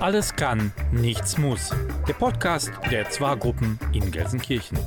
Alles 0.00 0.34
kann, 0.34 0.72
nichts 0.92 1.36
muss. 1.36 1.74
Der 2.08 2.14
Podcast 2.14 2.70
der 2.90 3.10
Zwar-Gruppen 3.10 3.78
in 3.92 4.10
Gelsenkirchen. 4.10 4.78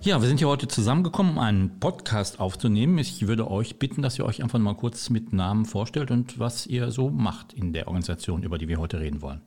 Ja, 0.00 0.20
wir 0.20 0.28
sind 0.28 0.38
hier 0.38 0.46
heute 0.46 0.68
zusammengekommen, 0.68 1.32
um 1.32 1.38
einen 1.40 1.80
Podcast 1.80 2.38
aufzunehmen. 2.38 2.98
Ich 2.98 3.26
würde 3.26 3.50
euch 3.50 3.80
bitten, 3.80 4.00
dass 4.00 4.16
ihr 4.16 4.26
euch 4.26 4.44
einfach 4.44 4.60
mal 4.60 4.76
kurz 4.76 5.10
mit 5.10 5.32
Namen 5.32 5.64
vorstellt 5.64 6.12
und 6.12 6.38
was 6.38 6.68
ihr 6.68 6.92
so 6.92 7.10
macht 7.10 7.52
in 7.52 7.72
der 7.72 7.88
Organisation, 7.88 8.44
über 8.44 8.58
die 8.58 8.68
wir 8.68 8.78
heute 8.78 9.00
reden 9.00 9.22
wollen. 9.22 9.40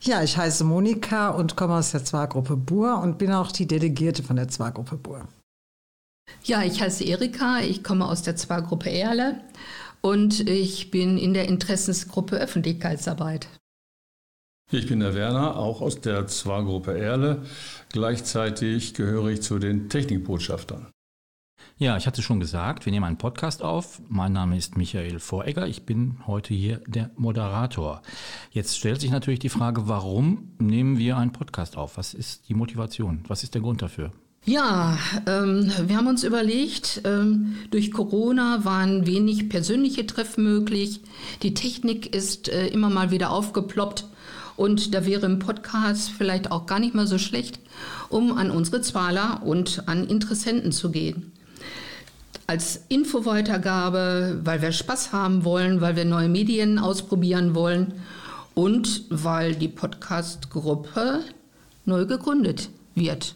Ja, 0.00 0.22
ich 0.22 0.36
heiße 0.36 0.62
Monika 0.62 1.30
und 1.30 1.56
komme 1.56 1.74
aus 1.74 1.92
der 1.92 2.04
Zwar-Gruppe 2.04 2.56
Bur 2.56 3.00
und 3.00 3.16
bin 3.16 3.32
auch 3.32 3.50
die 3.50 3.66
Delegierte 3.66 4.22
von 4.22 4.36
der 4.36 4.48
Zwar-Gruppe 4.48 4.98
Bur. 4.98 5.26
Ja, 6.44 6.62
ich 6.62 6.80
heiße 6.80 7.04
Erika, 7.04 7.60
ich 7.60 7.82
komme 7.82 8.06
aus 8.06 8.22
der 8.22 8.36
Zwar-Gruppe 8.36 8.90
Erle 8.90 9.40
und 10.00 10.48
ich 10.48 10.90
bin 10.90 11.18
in 11.18 11.34
der 11.34 11.48
Interessensgruppe 11.48 12.36
Öffentlichkeitsarbeit. 12.36 13.48
Ich 14.70 14.86
bin 14.86 15.00
der 15.00 15.14
Werner, 15.14 15.56
auch 15.56 15.80
aus 15.80 16.00
der 16.00 16.26
Zwar-Gruppe 16.26 16.98
Erle. 16.98 17.42
Gleichzeitig 17.90 18.94
gehöre 18.94 19.28
ich 19.28 19.42
zu 19.42 19.58
den 19.58 19.88
Technikbotschaftern. 19.88 20.88
Ja, 21.78 21.96
ich 21.96 22.06
hatte 22.06 22.22
schon 22.22 22.40
gesagt, 22.40 22.86
wir 22.86 22.92
nehmen 22.92 23.06
einen 23.06 23.18
Podcast 23.18 23.62
auf. 23.62 24.02
Mein 24.08 24.32
Name 24.32 24.58
ist 24.58 24.76
Michael 24.76 25.20
Voregger. 25.20 25.66
Ich 25.68 25.86
bin 25.86 26.18
heute 26.26 26.52
hier 26.52 26.82
der 26.86 27.10
Moderator. 27.16 28.02
Jetzt 28.50 28.76
stellt 28.76 29.00
sich 29.00 29.10
natürlich 29.10 29.38
die 29.38 29.48
Frage, 29.48 29.86
warum 29.86 30.52
nehmen 30.58 30.98
wir 30.98 31.16
einen 31.16 31.32
Podcast 31.32 31.76
auf? 31.76 31.96
Was 31.96 32.14
ist 32.14 32.48
die 32.48 32.54
Motivation? 32.54 33.24
Was 33.28 33.44
ist 33.44 33.54
der 33.54 33.62
Grund 33.62 33.80
dafür? 33.80 34.12
Ja, 34.44 34.96
ähm, 35.26 35.70
wir 35.86 35.96
haben 35.96 36.06
uns 36.06 36.24
überlegt, 36.24 37.02
ähm, 37.04 37.56
durch 37.70 37.92
Corona 37.92 38.64
waren 38.64 39.06
wenig 39.06 39.48
persönliche 39.50 40.06
Treffen 40.06 40.44
möglich. 40.44 41.00
Die 41.42 41.52
Technik 41.52 42.14
ist 42.14 42.48
äh, 42.48 42.68
immer 42.68 42.88
mal 42.88 43.10
wieder 43.10 43.30
aufgeploppt. 43.30 44.06
Und 44.56 44.94
da 44.94 45.06
wäre 45.06 45.26
ein 45.26 45.38
Podcast 45.38 46.10
vielleicht 46.10 46.50
auch 46.50 46.66
gar 46.66 46.80
nicht 46.80 46.94
mal 46.94 47.06
so 47.06 47.18
schlecht, 47.18 47.60
um 48.08 48.32
an 48.36 48.50
unsere 48.50 48.80
Zwaler 48.80 49.42
und 49.44 49.82
an 49.86 50.06
Interessenten 50.08 50.72
zu 50.72 50.90
gehen 50.90 51.32
als 52.48 52.86
Infoweitergabe, 52.88 54.40
weil 54.42 54.62
wir 54.62 54.72
Spaß 54.72 55.12
haben 55.12 55.44
wollen, 55.44 55.82
weil 55.82 55.96
wir 55.96 56.06
neue 56.06 56.30
Medien 56.30 56.78
ausprobieren 56.78 57.54
wollen 57.54 57.92
und 58.54 59.04
weil 59.10 59.54
die 59.54 59.68
Podcast-Gruppe 59.68 61.20
neu 61.84 62.06
gegründet 62.06 62.70
wird. 62.94 63.34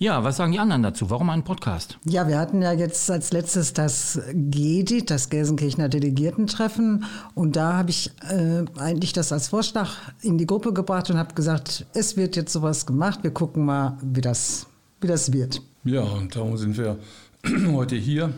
Ja, 0.00 0.22
was 0.22 0.36
sagen 0.36 0.52
die 0.52 0.60
anderen 0.60 0.84
dazu? 0.84 1.10
Warum 1.10 1.28
einen 1.28 1.42
Podcast? 1.42 1.98
Ja, 2.04 2.28
wir 2.28 2.38
hatten 2.38 2.62
ja 2.62 2.72
jetzt 2.72 3.10
als 3.10 3.32
letztes 3.32 3.72
das 3.72 4.20
GEDIT, 4.32 5.10
das 5.10 5.28
Gelsenkirchener 5.28 5.88
Delegiertentreffen. 5.88 7.04
Und 7.34 7.56
da 7.56 7.72
habe 7.72 7.90
ich 7.90 8.12
äh, 8.30 8.64
eigentlich 8.78 9.12
das 9.12 9.32
als 9.32 9.48
Vorschlag 9.48 9.90
in 10.22 10.38
die 10.38 10.46
Gruppe 10.46 10.72
gebracht 10.72 11.10
und 11.10 11.18
habe 11.18 11.34
gesagt, 11.34 11.84
es 11.94 12.16
wird 12.16 12.36
jetzt 12.36 12.52
sowas 12.52 12.86
gemacht. 12.86 13.24
Wir 13.24 13.32
gucken 13.32 13.64
mal, 13.64 13.98
wie 14.00 14.20
das, 14.20 14.68
wie 15.00 15.08
das 15.08 15.32
wird. 15.32 15.62
Ja, 15.82 16.02
und 16.02 16.36
darum 16.36 16.56
sind 16.56 16.78
wir 16.78 16.96
heute 17.72 17.96
hier, 17.96 18.32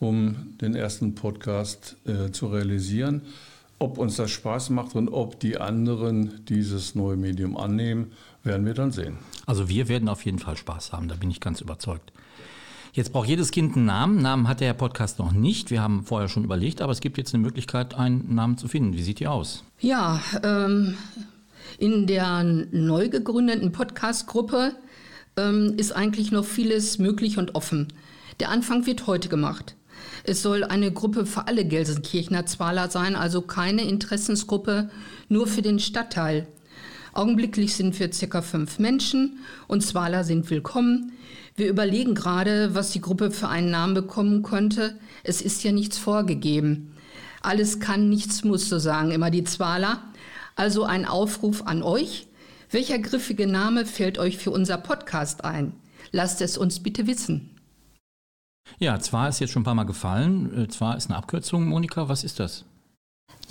um 0.00 0.56
den 0.60 0.74
ersten 0.74 1.14
Podcast 1.14 1.94
äh, 2.06 2.32
zu 2.32 2.48
realisieren. 2.48 3.22
Ob 3.78 3.98
uns 3.98 4.16
das 4.16 4.32
Spaß 4.32 4.70
macht 4.70 4.96
und 4.96 5.10
ob 5.10 5.38
die 5.38 5.58
anderen 5.58 6.44
dieses 6.48 6.96
neue 6.96 7.16
Medium 7.16 7.56
annehmen, 7.56 8.10
werden 8.48 8.66
wir 8.66 8.74
dann 8.74 8.90
sehen. 8.90 9.18
Also 9.46 9.68
wir 9.68 9.88
werden 9.88 10.08
auf 10.08 10.24
jeden 10.24 10.40
Fall 10.40 10.56
Spaß 10.56 10.92
haben, 10.92 11.06
da 11.06 11.14
bin 11.14 11.30
ich 11.30 11.40
ganz 11.40 11.60
überzeugt. 11.60 12.12
Jetzt 12.92 13.12
braucht 13.12 13.28
jedes 13.28 13.52
Kind 13.52 13.76
einen 13.76 13.84
Namen. 13.84 14.22
Namen 14.22 14.48
hat 14.48 14.60
der 14.60 14.72
Podcast 14.72 15.20
noch 15.20 15.30
nicht. 15.30 15.70
Wir 15.70 15.82
haben 15.82 16.02
vorher 16.02 16.28
schon 16.28 16.42
überlegt, 16.42 16.80
aber 16.80 16.90
es 16.90 17.00
gibt 17.00 17.18
jetzt 17.18 17.32
eine 17.32 17.42
Möglichkeit, 17.44 17.94
einen 17.94 18.34
Namen 18.34 18.58
zu 18.58 18.66
finden. 18.66 18.94
Wie 18.94 19.02
sieht 19.02 19.20
die 19.20 19.28
aus? 19.28 19.62
Ja, 19.78 20.20
ähm, 20.42 20.96
in 21.78 22.06
der 22.08 22.42
neu 22.42 23.08
gegründeten 23.08 23.70
Podcast-Gruppe 23.70 24.72
ähm, 25.36 25.74
ist 25.76 25.92
eigentlich 25.92 26.32
noch 26.32 26.44
vieles 26.44 26.98
möglich 26.98 27.38
und 27.38 27.54
offen. 27.54 27.88
Der 28.40 28.48
Anfang 28.48 28.86
wird 28.86 29.06
heute 29.06 29.28
gemacht. 29.28 29.76
Es 30.24 30.42
soll 30.42 30.64
eine 30.64 30.90
Gruppe 30.90 31.26
für 31.26 31.46
alle 31.46 31.64
Gelsenkirchener 31.64 32.46
Zwaler 32.46 32.90
sein, 32.90 33.16
also 33.16 33.42
keine 33.42 33.82
Interessensgruppe 33.82 34.90
nur 35.28 35.46
für 35.46 35.62
den 35.62 35.78
Stadtteil. 35.78 36.46
Augenblicklich 37.18 37.74
sind 37.74 37.98
wir 37.98 38.12
circa 38.12 38.42
fünf 38.42 38.78
Menschen 38.78 39.40
und 39.66 39.80
Zwaler 39.80 40.22
sind 40.22 40.48
willkommen. 40.50 41.10
Wir 41.56 41.68
überlegen 41.68 42.14
gerade, 42.14 42.76
was 42.76 42.92
die 42.92 43.00
Gruppe 43.00 43.32
für 43.32 43.48
einen 43.48 43.72
Namen 43.72 43.94
bekommen 43.94 44.44
könnte. 44.44 44.96
Es 45.24 45.42
ist 45.42 45.64
ja 45.64 45.72
nichts 45.72 45.98
vorgegeben. 45.98 46.94
Alles 47.42 47.80
kann, 47.80 48.08
nichts 48.08 48.44
muss, 48.44 48.68
so 48.68 48.78
sagen 48.78 49.10
immer 49.10 49.32
die 49.32 49.42
Zwaler. 49.42 50.00
Also 50.54 50.84
ein 50.84 51.06
Aufruf 51.06 51.66
an 51.66 51.82
euch. 51.82 52.28
Welcher 52.70 53.00
griffige 53.00 53.48
Name 53.48 53.84
fällt 53.84 54.20
euch 54.20 54.38
für 54.38 54.52
unser 54.52 54.78
Podcast 54.78 55.44
ein? 55.44 55.72
Lasst 56.12 56.40
es 56.40 56.56
uns 56.56 56.78
bitte 56.78 57.08
wissen. 57.08 57.50
Ja, 58.78 59.00
zwar 59.00 59.28
ist 59.28 59.40
jetzt 59.40 59.50
schon 59.50 59.62
ein 59.62 59.64
paar 59.64 59.74
Mal 59.74 59.86
gefallen. 59.86 60.56
Äh, 60.56 60.68
zwar 60.68 60.96
ist 60.96 61.08
eine 61.08 61.16
Abkürzung, 61.16 61.66
Monika. 61.66 62.08
Was 62.08 62.22
ist 62.22 62.38
das? 62.38 62.64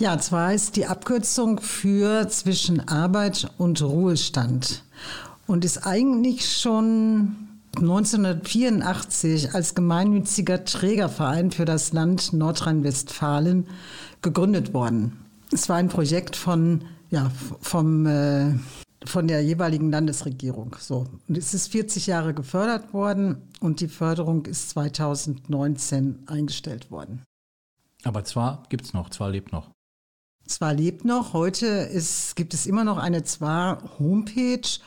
Ja, 0.00 0.16
zwar 0.16 0.54
ist 0.54 0.76
die 0.76 0.86
Abkürzung 0.86 1.60
für 1.60 2.28
zwischen 2.28 2.86
Arbeit 2.86 3.50
und 3.58 3.82
Ruhestand 3.82 4.84
und 5.48 5.64
ist 5.64 5.88
eigentlich 5.88 6.56
schon 6.56 7.34
1984 7.74 9.56
als 9.56 9.74
gemeinnütziger 9.74 10.64
Trägerverein 10.64 11.50
für 11.50 11.64
das 11.64 11.92
Land 11.92 12.32
Nordrhein-Westfalen 12.32 13.66
gegründet 14.22 14.72
worden. 14.72 15.16
Es 15.50 15.68
war 15.68 15.78
ein 15.78 15.88
Projekt 15.88 16.36
von, 16.36 16.84
ja, 17.10 17.32
vom 17.60 18.06
äh, 18.06 18.54
von 19.04 19.26
der 19.26 19.42
jeweiligen 19.42 19.90
Landesregierung. 19.90 20.76
So. 20.78 21.06
Und 21.28 21.36
es 21.38 21.54
ist 21.54 21.72
40 21.72 22.06
Jahre 22.06 22.34
gefördert 22.34 22.92
worden 22.92 23.38
und 23.60 23.80
die 23.80 23.88
Förderung 23.88 24.46
ist 24.46 24.70
2019 24.70 26.20
eingestellt 26.26 26.90
worden. 26.92 27.22
Aber 28.04 28.24
zwar 28.24 28.62
gibt 28.68 28.84
es 28.84 28.92
noch, 28.92 29.10
zwar 29.10 29.30
lebt 29.30 29.52
noch. 29.52 29.70
Zwar 30.46 30.72
lebt 30.72 31.04
noch, 31.04 31.34
heute 31.34 31.66
ist, 31.66 32.34
gibt 32.36 32.54
es 32.54 32.66
immer 32.66 32.84
noch 32.84 32.96
eine 32.96 33.22
Zwar 33.22 33.98
Homepage 33.98 34.80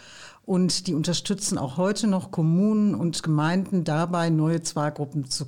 und 0.44 0.88
die 0.88 0.95
unterstützen 0.95 1.57
auch 1.57 1.77
heute 1.77 2.07
noch 2.07 2.31
Kommunen 2.31 2.95
und 2.95 3.22
Gemeinden 3.22 3.83
dabei, 3.83 4.29
neue 4.29 4.63
Zwar-Gruppen 4.63 5.29
zu 5.29 5.45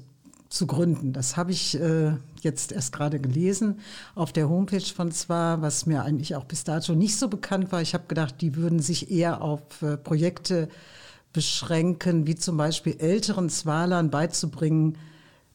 zu 0.53 0.67
gründen. 0.67 1.13
Das 1.13 1.35
habe 1.35 1.51
ich 1.51 1.79
äh, 1.79 2.13
jetzt 2.41 2.71
erst 2.71 2.93
gerade 2.93 3.19
gelesen 3.19 3.79
auf 4.13 4.31
der 4.31 4.47
Homepage 4.47 4.81
von 4.81 5.11
Zwar, 5.11 5.61
was 5.61 5.87
mir 5.87 6.03
eigentlich 6.03 6.35
auch 6.35 6.45
bis 6.45 6.63
dato 6.63 6.93
nicht 6.93 7.17
so 7.17 7.27
bekannt 7.27 7.71
war. 7.71 7.81
Ich 7.81 7.95
habe 7.95 8.05
gedacht, 8.07 8.35
die 8.39 8.55
würden 8.55 8.79
sich 8.79 9.09
eher 9.09 9.41
auf 9.41 9.81
äh, 9.81 9.97
Projekte 9.97 10.69
beschränken, 11.33 12.27
wie 12.27 12.35
zum 12.35 12.57
Beispiel 12.57 12.95
älteren 12.99 13.49
Zwalern 13.49 14.11
beizubringen. 14.11 14.97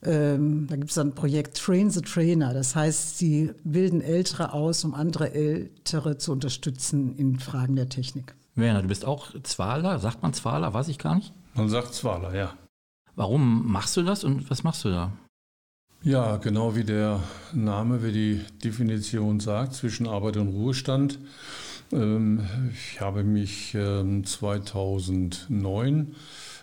Ähm, 0.03 0.67
da 0.69 0.77
gibt 0.77 0.91
es 0.91 0.99
ein 0.99 1.15
Projekt 1.15 1.57
Train 1.57 1.91
the 1.91 2.01
Trainer. 2.01 2.55
Das 2.55 2.77
heißt, 2.77 3.19
sie 3.19 3.53
bilden 3.65 4.01
Ältere 4.01 4.53
aus, 4.53 4.85
um 4.85 4.95
andere 4.95 5.33
Ältere 5.33 6.19
zu 6.19 6.33
unterstützen 6.33 7.17
in 7.17 7.39
Fragen 7.39 7.77
der 7.77 7.89
Technik. 7.89 8.35
Werner, 8.55 8.83
du 8.83 8.89
bist 8.89 9.05
auch 9.05 9.29
Zwaler. 9.43 9.99
Sagt 9.99 10.23
man 10.23 10.33
Zwaler? 10.33 10.73
Weiß 10.75 10.89
ich 10.89 10.99
gar 10.99 11.17
nicht. 11.17 11.33
Man 11.55 11.69
sagt 11.69 11.95
Zwaler, 11.95 12.35
ja. 12.35 12.55
Warum 13.17 13.71
machst 13.71 13.97
du 13.97 14.03
das 14.03 14.23
und 14.23 14.49
was 14.51 14.63
machst 14.63 14.85
du 14.85 14.91
da? 14.91 15.13
Ja, 16.03 16.37
genau 16.37 16.77
wie 16.77 16.85
der 16.85 17.21
Name, 17.53 18.05
wie 18.05 18.13
die 18.13 18.45
Definition 18.63 19.41
sagt, 19.41 19.75
zwischen 19.75 20.07
Arbeit 20.07 20.37
und 20.37 20.51
Ruhestand. 20.51 21.19
Ähm, 21.91 22.47
ich 22.73 23.01
habe 23.01 23.25
mich 23.25 23.73
2009 23.73 26.15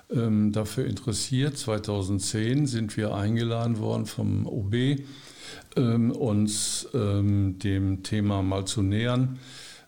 ähm, 0.10 0.18
ähm, 0.20 0.52
dafür 0.52 0.86
interessiert. 0.86 1.57
2010 1.57 2.68
sind 2.68 2.96
wir 2.98 3.13
eingeladen 3.13 3.80
worden 3.80 4.06
vom 4.06 4.48
OB, 4.48 5.00
uns 5.75 6.88
dem 6.94 8.04
Thema 8.04 8.42
mal 8.42 8.63
zu 8.63 8.81
nähern. 8.81 9.40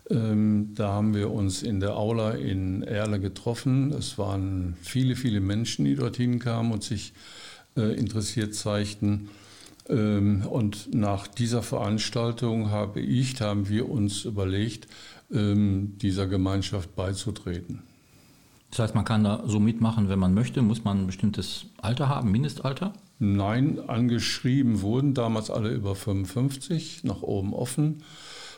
Ähm, 0.10 0.72
da 0.74 0.94
haben 0.94 1.14
wir 1.14 1.32
uns 1.32 1.64
in 1.64 1.80
der 1.80 1.96
Aula 1.96 2.32
in 2.32 2.84
Erle 2.84 3.20
getroffen. 3.20 3.92
Es 3.92 4.18
waren 4.18 4.76
viele, 4.82 5.16
viele 5.16 5.42
Menschen, 5.42 5.86
die 5.86 5.96
dorthin 5.96 6.40
kamen 6.40 6.72
und 6.72 6.84
sich 6.84 7.14
äh, 7.76 7.94
interessiert 7.98 8.56
zeigten. 8.56 9.30
Ähm, 9.90 10.46
und 10.50 10.94
nach 10.94 11.28
dieser 11.28 11.62
Veranstaltung 11.62 12.70
habe 12.70 13.02
ich, 13.02 13.40
haben 13.42 13.68
wir 13.68 13.90
uns 13.90 14.24
überlegt, 14.26 14.88
ähm, 15.32 15.98
dieser 16.02 16.28
Gemeinschaft 16.28 16.96
beizutreten. 16.96 17.84
Das 18.70 18.80
heißt, 18.80 18.96
man 18.96 19.06
kann 19.06 19.24
da 19.24 19.44
so 19.46 19.60
mitmachen, 19.60 20.10
wenn 20.10 20.20
man 20.20 20.34
möchte. 20.34 20.62
Muss 20.62 20.84
man 20.84 21.00
ein 21.00 21.08
bestimmtes 21.08 21.66
Alter 21.82 22.10
haben, 22.10 22.32
Mindestalter? 22.32 22.94
Nein, 23.20 23.80
angeschrieben 23.88 24.82
wurden 24.82 25.14
damals 25.14 25.50
alle 25.50 25.70
über 25.70 25.96
55, 25.96 27.04
nach 27.04 27.22
oben 27.22 27.54
offen. 27.54 28.04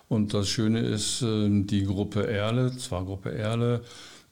Und 0.09 0.33
das 0.33 0.49
Schöne 0.49 0.79
ist, 0.79 1.21
ähm, 1.21 1.67
die 1.67 1.83
Gruppe 1.83 2.27
Erle, 2.27 2.75
zwar 2.75 3.05
Gruppe 3.05 3.31
Erle, 3.31 3.81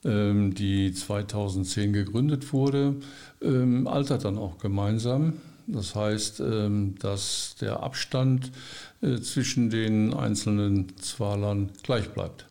ähm, 0.03 0.53
die 0.53 0.91
2010 0.91 1.93
gegründet 1.93 2.51
wurde, 2.51 2.95
ähm, 3.41 3.87
altert 3.87 4.25
dann 4.25 4.37
auch 4.37 4.57
gemeinsam. 4.57 5.33
Das 5.69 5.95
heißt, 5.95 6.41
dass 6.99 7.55
der 7.59 7.83
Abstand 7.83 8.53
äh, 9.01 9.19
zwischen 9.19 9.69
den 9.69 10.13
einzelnen 10.13 10.97
Zwalern 10.97 11.71
gleich 11.83 12.07
bleibt. 12.09 12.46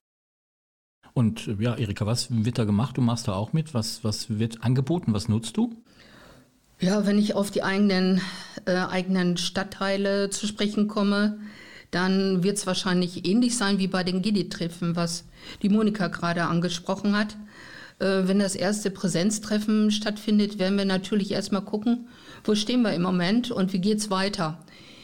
Und 1.16 1.48
ja, 1.58 1.74
Erika, 1.74 2.04
was 2.04 2.26
wird 2.28 2.58
da 2.58 2.64
gemacht? 2.64 2.98
Du 2.98 3.00
machst 3.00 3.26
da 3.26 3.32
auch 3.32 3.54
mit. 3.54 3.72
Was, 3.72 4.04
was 4.04 4.38
wird 4.38 4.62
angeboten? 4.62 5.14
Was 5.14 5.30
nutzt 5.30 5.56
du? 5.56 5.74
Ja, 6.78 7.06
wenn 7.06 7.18
ich 7.18 7.32
auf 7.32 7.50
die 7.50 7.62
eigenen, 7.62 8.20
äh, 8.66 8.74
eigenen 8.74 9.38
Stadtteile 9.38 10.28
zu 10.28 10.46
sprechen 10.46 10.88
komme, 10.88 11.38
dann 11.90 12.42
wird 12.42 12.58
es 12.58 12.66
wahrscheinlich 12.66 13.26
ähnlich 13.26 13.56
sein 13.56 13.78
wie 13.78 13.86
bei 13.86 14.04
den 14.04 14.20
Gedi-Treffen, 14.20 14.94
was 14.94 15.24
die 15.62 15.70
Monika 15.70 16.08
gerade 16.08 16.42
angesprochen 16.42 17.16
hat. 17.16 17.38
Äh, 17.98 18.28
wenn 18.28 18.38
das 18.38 18.54
erste 18.54 18.90
Präsenztreffen 18.90 19.90
stattfindet, 19.90 20.58
werden 20.58 20.76
wir 20.76 20.84
natürlich 20.84 21.30
erstmal 21.30 21.62
gucken, 21.62 22.08
wo 22.44 22.54
stehen 22.54 22.82
wir 22.82 22.92
im 22.92 23.00
Moment 23.00 23.50
und 23.50 23.72
wie 23.72 23.80
geht 23.80 24.00
es 24.00 24.10
weiter. 24.10 24.58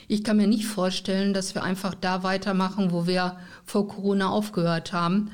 Ich 0.09 0.25
kann 0.25 0.37
mir 0.37 0.47
nicht 0.47 0.67
vorstellen, 0.67 1.33
dass 1.33 1.55
wir 1.55 1.63
einfach 1.63 1.95
da 1.95 2.23
weitermachen, 2.23 2.93
wo 2.93 3.07
wir 3.07 3.39
vor 3.65 3.89
Corona 3.89 4.29
aufgehört 4.29 4.93
haben. 4.93 5.31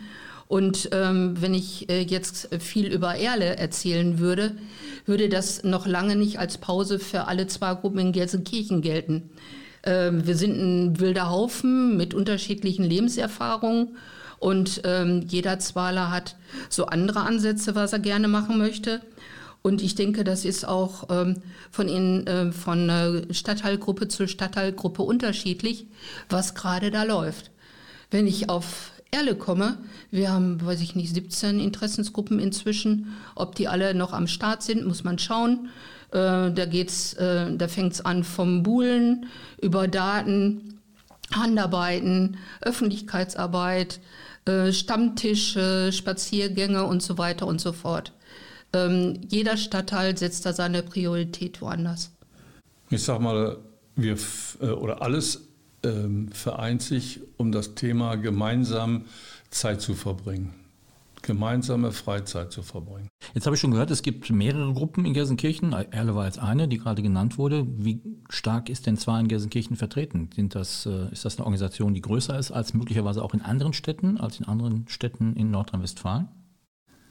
Und 0.48 0.88
ähm, 0.92 1.36
wenn 1.40 1.52
ich 1.52 1.90
äh, 1.90 2.00
jetzt 2.00 2.48
viel 2.58 2.90
über 2.90 3.14
Erle 3.14 3.56
erzählen 3.56 4.18
würde, 4.18 4.56
würde 5.04 5.28
das 5.28 5.62
noch 5.62 5.86
lange 5.86 6.16
nicht 6.16 6.38
als 6.38 6.56
Pause 6.56 6.98
für 6.98 7.28
alle 7.28 7.46
zwei 7.46 7.74
Gruppen 7.74 7.98
in 7.98 8.12
Gelsenkirchen 8.12 8.80
gelten. 8.80 9.30
Ähm, 9.84 10.26
wir 10.26 10.36
sind 10.36 10.58
ein 10.58 11.00
wilder 11.00 11.30
Haufen 11.30 11.98
mit 11.98 12.14
unterschiedlichen 12.14 12.84
Lebenserfahrungen 12.84 13.96
und 14.38 14.80
ähm, 14.84 15.22
jeder 15.28 15.58
Zwaler 15.58 16.10
hat 16.10 16.36
so 16.70 16.86
andere 16.86 17.20
Ansätze, 17.20 17.74
was 17.74 17.92
er 17.92 17.98
gerne 17.98 18.28
machen 18.28 18.56
möchte. 18.56 19.02
Und 19.60 19.82
ich 19.82 19.96
denke, 19.96 20.24
das 20.24 20.44
ist 20.44 20.66
auch 20.66 21.08
ähm, 21.10 21.42
von, 21.70 21.88
Ihnen, 21.88 22.26
äh, 22.26 22.52
von 22.52 22.88
äh, 22.88 23.34
Stadtteilgruppe 23.34 24.08
zu 24.08 24.26
Stadtteilgruppe 24.26 25.02
unterschiedlich, 25.02 25.86
was 26.30 26.54
gerade 26.54 26.90
da 26.90 27.02
läuft. 27.02 27.50
Wenn 28.10 28.26
ich 28.26 28.48
auf 28.48 28.92
Erle 29.10 29.36
komme, 29.36 29.78
wir 30.10 30.30
haben, 30.30 30.64
weiß 30.64 30.80
ich 30.82 30.94
nicht, 30.94 31.14
17 31.14 31.60
Interessensgruppen 31.60 32.38
inzwischen. 32.38 33.16
Ob 33.34 33.54
die 33.54 33.66
alle 33.66 33.94
noch 33.94 34.12
am 34.12 34.26
Start 34.26 34.62
sind, 34.62 34.86
muss 34.86 35.02
man 35.02 35.18
schauen. 35.18 35.70
Äh, 36.10 36.52
da 36.52 36.66
geht's, 36.66 37.14
äh, 37.14 37.56
da 37.56 37.68
fängt 37.68 37.94
es 37.94 38.00
an 38.04 38.22
vom 38.22 38.62
Buhlen 38.62 39.26
über 39.60 39.88
Daten, 39.88 40.80
Handarbeiten, 41.32 42.36
Öffentlichkeitsarbeit, 42.60 44.00
äh, 44.44 44.72
Stammtische, 44.72 45.90
Spaziergänge 45.92 46.84
und 46.84 47.02
so 47.02 47.18
weiter 47.18 47.46
und 47.46 47.60
so 47.60 47.72
fort. 47.72 48.12
Ähm, 48.74 49.20
jeder 49.28 49.56
Stadtteil 49.56 50.16
setzt 50.18 50.44
da 50.44 50.52
seine 50.52 50.82
Priorität 50.82 51.60
woanders. 51.62 52.10
Ich 52.90 53.02
sag 53.02 53.20
mal, 53.20 53.58
wir 53.96 54.16
äh, 54.60 54.66
oder 54.66 55.02
alles 55.02 55.47
ähm, 55.82 56.30
vereint 56.32 56.82
sich, 56.82 57.20
um 57.36 57.52
das 57.52 57.74
Thema 57.74 58.16
gemeinsam 58.16 59.04
Zeit 59.50 59.80
zu 59.80 59.94
verbringen 59.94 60.54
gemeinsame 61.22 61.92
Freizeit 61.92 62.52
zu 62.52 62.62
verbringen. 62.62 63.08
Jetzt 63.34 63.46
habe 63.46 63.54
ich 63.54 63.60
schon 63.60 63.70
gehört, 63.70 63.90
es 63.90 64.02
gibt 64.02 64.30
mehrere 64.30 64.72
Gruppen 64.72 65.04
in 65.04 65.12
Gelsenkirchen. 65.12 65.72
Erle 65.72 66.14
war 66.14 66.26
jetzt 66.26 66.38
eine, 66.38 66.68
die 66.68 66.78
gerade 66.78 67.02
genannt 67.02 67.38
wurde. 67.38 67.66
Wie 67.66 68.00
stark 68.30 68.68
ist 68.68 68.86
denn 68.86 68.96
zwar 68.96 69.20
in 69.20 69.28
Gelsenkirchen 69.28 69.76
vertreten? 69.76 70.30
Sind 70.34 70.54
das, 70.54 70.86
äh, 70.86 71.12
ist 71.12 71.24
das 71.24 71.36
eine 71.36 71.44
Organisation, 71.44 71.94
die 71.94 72.00
größer 72.00 72.38
ist 72.38 72.50
als 72.50 72.74
möglicherweise 72.74 73.22
auch 73.22 73.34
in 73.34 73.42
anderen 73.42 73.72
Städten, 73.72 74.18
als 74.18 74.38
in 74.38 74.46
anderen 74.46 74.86
Städten 74.88 75.34
in 75.36 75.50
Nordrhein-Westfalen? 75.50 76.28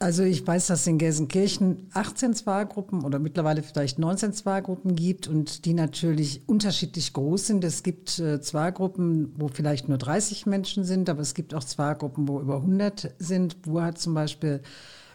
Also 0.00 0.22
ich 0.22 0.46
weiß, 0.46 0.68
dass 0.68 0.82
es 0.82 0.86
in 0.86 0.98
Gelsenkirchen 0.98 1.88
18 1.92 2.34
Zwargruppen 2.34 3.04
oder 3.04 3.18
mittlerweile 3.18 3.64
vielleicht 3.64 3.98
19 3.98 4.32
Zwargruppen 4.32 4.94
gibt 4.94 5.26
und 5.26 5.64
die 5.64 5.74
natürlich 5.74 6.42
unterschiedlich 6.46 7.12
groß 7.12 7.48
sind. 7.48 7.64
Es 7.64 7.82
gibt 7.82 8.20
äh, 8.20 8.40
Zwargruppen, 8.40 9.32
wo 9.36 9.48
vielleicht 9.48 9.88
nur 9.88 9.98
30 9.98 10.46
Menschen 10.46 10.84
sind, 10.84 11.10
aber 11.10 11.20
es 11.20 11.34
gibt 11.34 11.52
auch 11.52 11.64
Zwargruppen, 11.64 12.28
wo 12.28 12.40
über 12.40 12.56
100 12.56 13.14
sind. 13.18 13.62
Bur 13.62 13.82
hat 13.82 13.98
zum 13.98 14.14
Beispiel 14.14 14.62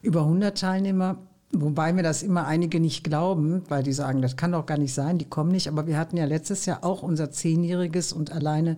über 0.01 0.21
100 0.24 0.57
Teilnehmer. 0.57 1.18
Wobei 1.53 1.94
mir 1.94 2.03
das 2.03 2.21
immer 2.21 2.45
einige 2.47 2.80
nicht 2.81 3.06
glauben, 3.06 3.62
weil 3.69 3.83
die 3.83 3.94
sagen, 3.94 4.21
das 4.21 4.35
kann 4.35 4.51
doch 4.51 4.65
gar 4.65 4.80
nicht 4.80 4.94
sein, 4.94 5.18
die 5.18 5.30
kommen 5.30 5.51
nicht. 5.51 5.69
Aber 5.69 5.88
wir 5.88 5.97
hatten 5.97 6.18
ja 6.18 6.25
letztes 6.25 6.65
Jahr 6.65 6.83
auch 6.83 7.03
unser 7.03 7.31
Zehnjähriges 7.31 8.12
und 8.12 8.33
alleine 8.33 8.77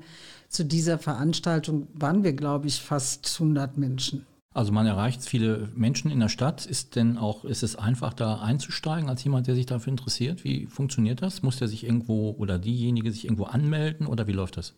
zu 0.49 0.65
dieser 0.65 0.99
Veranstaltung 0.99 1.87
waren 1.93 2.23
wir, 2.23 2.33
glaube 2.33 2.67
ich, 2.67 2.81
fast 2.81 3.37
100 3.39 3.77
Menschen. 3.77 4.25
Also 4.55 4.71
man 4.71 4.87
erreicht 4.87 5.21
viele 5.21 5.67
Menschen 5.75 6.09
in 6.09 6.21
der 6.21 6.29
Stadt. 6.29 6.65
Ist 6.65 6.95
denn 6.95 7.17
auch, 7.17 7.43
ist 7.43 7.61
es 7.61 7.75
einfach 7.75 8.13
da 8.13 8.39
einzusteigen 8.39 9.09
als 9.09 9.21
jemand, 9.25 9.47
der 9.47 9.55
sich 9.55 9.65
dafür 9.65 9.91
interessiert? 9.91 10.45
Wie 10.45 10.65
funktioniert 10.67 11.21
das? 11.21 11.43
Muss 11.43 11.57
der 11.57 11.67
sich 11.67 11.83
irgendwo 11.83 12.31
oder 12.37 12.57
diejenige 12.57 13.11
sich 13.11 13.25
irgendwo 13.25 13.43
anmelden 13.43 14.07
oder 14.07 14.27
wie 14.27 14.31
läuft 14.31 14.55
das? 14.55 14.73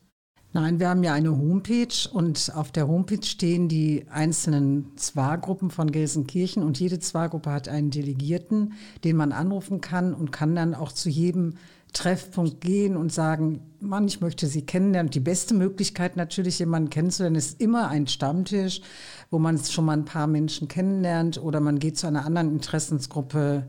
Nein, 0.51 0.79
wir 0.79 0.89
haben 0.89 1.03
ja 1.03 1.13
eine 1.13 1.37
Homepage 1.37 2.09
und 2.11 2.51
auf 2.55 2.71
der 2.71 2.87
Homepage 2.87 3.23
stehen 3.23 3.67
die 3.67 4.05
einzelnen 4.09 4.97
Zwargruppen 4.97 5.69
von 5.69 5.91
Gelsenkirchen 5.91 6.63
und 6.63 6.79
jede 6.79 6.97
Zwargruppe 6.97 7.51
hat 7.51 7.69
einen 7.69 7.91
Delegierten, 7.91 8.73
den 9.03 9.15
man 9.15 9.31
anrufen 9.31 9.79
kann 9.79 10.15
und 10.15 10.31
kann 10.31 10.55
dann 10.55 10.73
auch 10.73 10.91
zu 10.91 11.09
jedem 11.09 11.53
Treffpunkt 11.97 12.61
gehen 12.61 12.95
und 12.95 13.11
sagen, 13.11 13.61
Mann, 13.79 14.07
ich 14.07 14.21
möchte 14.21 14.45
Sie 14.45 14.61
kennenlernen. 14.61 15.09
Die 15.09 15.19
beste 15.19 15.55
Möglichkeit 15.55 16.15
natürlich, 16.15 16.59
jemanden 16.59 16.91
kennenzulernen, 16.91 17.35
ist 17.35 17.59
immer 17.59 17.87
ein 17.87 18.05
Stammtisch, 18.05 18.81
wo 19.31 19.39
man 19.39 19.57
schon 19.57 19.85
mal 19.85 19.93
ein 19.93 20.05
paar 20.05 20.27
Menschen 20.27 20.67
kennenlernt 20.67 21.41
oder 21.41 21.59
man 21.59 21.79
geht 21.79 21.97
zu 21.97 22.05
einer 22.05 22.23
anderen 22.23 22.51
Interessensgruppe, 22.51 23.67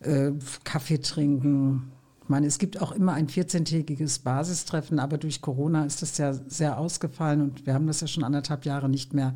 äh, 0.00 0.32
Kaffee 0.64 1.00
trinken. 1.02 1.92
Ich 2.22 2.30
meine, 2.30 2.46
es 2.46 2.58
gibt 2.58 2.80
auch 2.80 2.92
immer 2.92 3.12
ein 3.12 3.28
14-tägiges 3.28 4.22
Basistreffen, 4.22 4.98
aber 4.98 5.18
durch 5.18 5.42
Corona 5.42 5.84
ist 5.84 6.00
das 6.00 6.16
ja 6.16 6.32
sehr 6.32 6.78
ausgefallen 6.78 7.42
und 7.42 7.66
wir 7.66 7.74
haben 7.74 7.86
das 7.86 8.00
ja 8.00 8.06
schon 8.06 8.24
anderthalb 8.24 8.64
Jahre 8.64 8.88
nicht 8.88 9.12
mehr. 9.12 9.34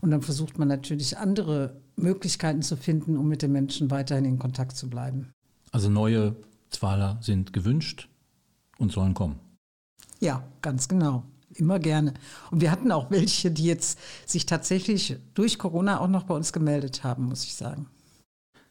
Und 0.00 0.10
dann 0.10 0.22
versucht 0.22 0.58
man 0.58 0.66
natürlich 0.66 1.16
andere 1.16 1.76
Möglichkeiten 1.94 2.62
zu 2.62 2.76
finden, 2.76 3.16
um 3.16 3.28
mit 3.28 3.42
den 3.42 3.52
Menschen 3.52 3.92
weiterhin 3.92 4.24
in 4.24 4.38
Kontakt 4.40 4.76
zu 4.76 4.90
bleiben. 4.90 5.30
Also 5.70 5.88
neue 5.88 6.34
Zwaler 6.70 7.18
sind 7.20 7.52
gewünscht 7.52 8.08
und 8.78 8.92
sollen 8.92 9.14
kommen. 9.14 9.38
Ja, 10.20 10.44
ganz 10.62 10.88
genau. 10.88 11.24
Immer 11.54 11.78
gerne. 11.78 12.14
Und 12.50 12.60
wir 12.60 12.70
hatten 12.70 12.92
auch 12.92 13.10
welche, 13.10 13.50
die 13.50 13.64
jetzt 13.64 13.98
sich 14.26 14.46
tatsächlich 14.46 15.16
durch 15.34 15.58
Corona 15.58 16.00
auch 16.00 16.08
noch 16.08 16.24
bei 16.24 16.34
uns 16.34 16.52
gemeldet 16.52 17.04
haben, 17.04 17.24
muss 17.24 17.44
ich 17.44 17.54
sagen. 17.54 17.86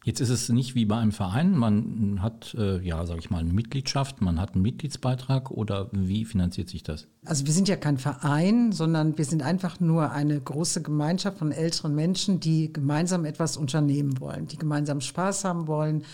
Jetzt 0.07 0.21
ist 0.21 0.29
es 0.29 0.47
nicht 0.47 0.73
wie 0.73 0.85
bei 0.85 0.95
einem 0.95 1.11
Verein, 1.11 1.57
man 1.57 2.21
hat, 2.21 2.55
äh, 2.57 2.79
ja, 2.79 3.05
sage 3.05 3.19
ich 3.19 3.29
mal, 3.29 3.39
eine 3.39 3.51
Mitgliedschaft, 3.51 4.21
man 4.21 4.39
hat 4.39 4.53
einen 4.53 4.61
Mitgliedsbeitrag 4.61 5.51
oder 5.51 5.89
wie 5.91 6.23
finanziert 6.23 6.69
sich 6.69 6.81
das? 6.81 7.07
Also 7.25 7.45
wir 7.45 7.51
sind 7.51 7.67
ja 7.67 7.75
kein 7.75 7.97
Verein, 7.97 8.71
sondern 8.71 9.17
wir 9.17 9.25
sind 9.25 9.43
einfach 9.43 9.81
nur 9.81 10.13
eine 10.13 10.39
große 10.39 10.81
Gemeinschaft 10.81 11.39
von 11.39 11.51
älteren 11.51 11.93
Menschen, 11.93 12.39
die 12.39 12.71
gemeinsam 12.71 13.25
etwas 13.25 13.57
unternehmen 13.57 14.21
wollen, 14.21 14.47
die 14.47 14.55
gemeinsam 14.55 15.01
Spaß 15.01 15.43
haben 15.43 15.67
wollen, 15.67 16.05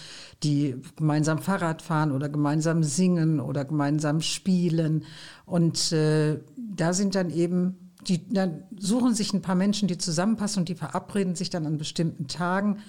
die 0.42 0.76
gemeinsam 0.96 1.38
Fahrrad 1.38 1.84
fahren 1.84 2.12
oder 2.12 2.30
gemeinsam 2.30 2.82
singen 2.82 3.40
oder 3.40 3.64
gemeinsam 3.64 4.22
spielen. 4.22 5.04
Und 5.46 5.92
äh, 5.92 6.40
da 6.58 6.94
sind 6.94 7.14
dann 7.14 7.30
eben 7.30 7.78
die 8.08 8.28
dann 8.28 8.64
suchen 8.78 9.14
sich 9.14 9.32
ein 9.34 9.42
paar 9.42 9.56
Menschen, 9.56 9.88
die 9.88 9.98
zusammenpassen 9.98 10.62
und 10.62 10.68
die 10.68 10.76
verabreden 10.76 11.36
sich 11.36 11.50
dann 11.50 11.66
an 11.66 11.78
bestimmten 11.78 12.28
Tagen 12.28 12.80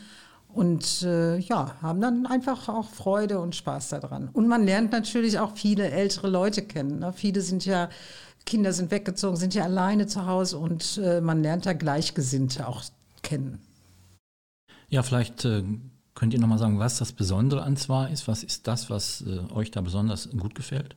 und 0.54 1.02
äh, 1.02 1.38
ja, 1.38 1.76
haben 1.82 2.00
dann 2.00 2.26
einfach 2.26 2.68
auch 2.68 2.88
Freude 2.88 3.40
und 3.40 3.56
Spaß 3.56 3.88
daran. 3.90 4.28
Und 4.32 4.46
man 4.46 4.64
lernt 4.64 4.92
natürlich 4.92 5.38
auch 5.38 5.56
viele 5.56 5.90
ältere 5.90 6.28
Leute 6.28 6.62
kennen. 6.62 7.00
Ne? 7.00 7.12
Viele 7.12 7.40
sind 7.40 7.64
ja, 7.64 7.88
Kinder 8.46 8.72
sind 8.72 8.90
weggezogen, 8.90 9.36
sind 9.36 9.54
ja 9.54 9.64
alleine 9.64 10.06
zu 10.06 10.26
Hause 10.26 10.58
und 10.58 11.00
äh, 11.02 11.20
man 11.20 11.42
lernt 11.42 11.66
da 11.66 11.72
Gleichgesinnte 11.72 12.68
auch 12.68 12.82
kennen. 13.22 13.60
Ja, 14.88 15.02
vielleicht 15.02 15.44
äh, 15.44 15.64
könnt 16.14 16.34
ihr 16.34 16.40
nochmal 16.40 16.58
sagen, 16.58 16.78
was 16.78 16.98
das 16.98 17.12
Besondere 17.12 17.62
an 17.62 17.76
Zwar 17.76 18.10
ist. 18.10 18.28
Was 18.28 18.44
ist 18.44 18.68
das, 18.68 18.90
was 18.90 19.24
äh, 19.26 19.52
euch 19.52 19.72
da 19.72 19.80
besonders 19.80 20.30
gut 20.30 20.54
gefällt? 20.54 20.94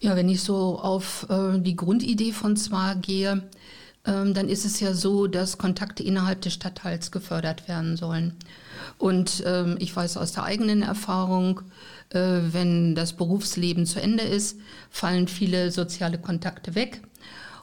Ja, 0.00 0.16
wenn 0.16 0.28
ich 0.28 0.42
so 0.42 0.78
auf 0.78 1.26
äh, 1.30 1.58
die 1.58 1.76
Grundidee 1.76 2.32
von 2.32 2.56
Zwar 2.56 2.96
gehe, 2.96 3.48
dann 4.04 4.48
ist 4.48 4.64
es 4.64 4.80
ja 4.80 4.94
so, 4.94 5.26
dass 5.26 5.58
Kontakte 5.58 6.02
innerhalb 6.02 6.40
des 6.40 6.54
Stadtteils 6.54 7.10
gefördert 7.10 7.68
werden 7.68 7.96
sollen. 7.96 8.34
Und 8.96 9.42
ähm, 9.46 9.76
ich 9.80 9.94
weiß 9.94 10.16
aus 10.16 10.32
der 10.32 10.44
eigenen 10.44 10.82
Erfahrung, 10.82 11.60
äh, 12.10 12.38
wenn 12.52 12.94
das 12.94 13.12
Berufsleben 13.12 13.86
zu 13.86 14.00
Ende 14.00 14.24
ist, 14.24 14.58
fallen 14.90 15.28
viele 15.28 15.70
soziale 15.70 16.18
Kontakte 16.18 16.74
weg. 16.74 17.02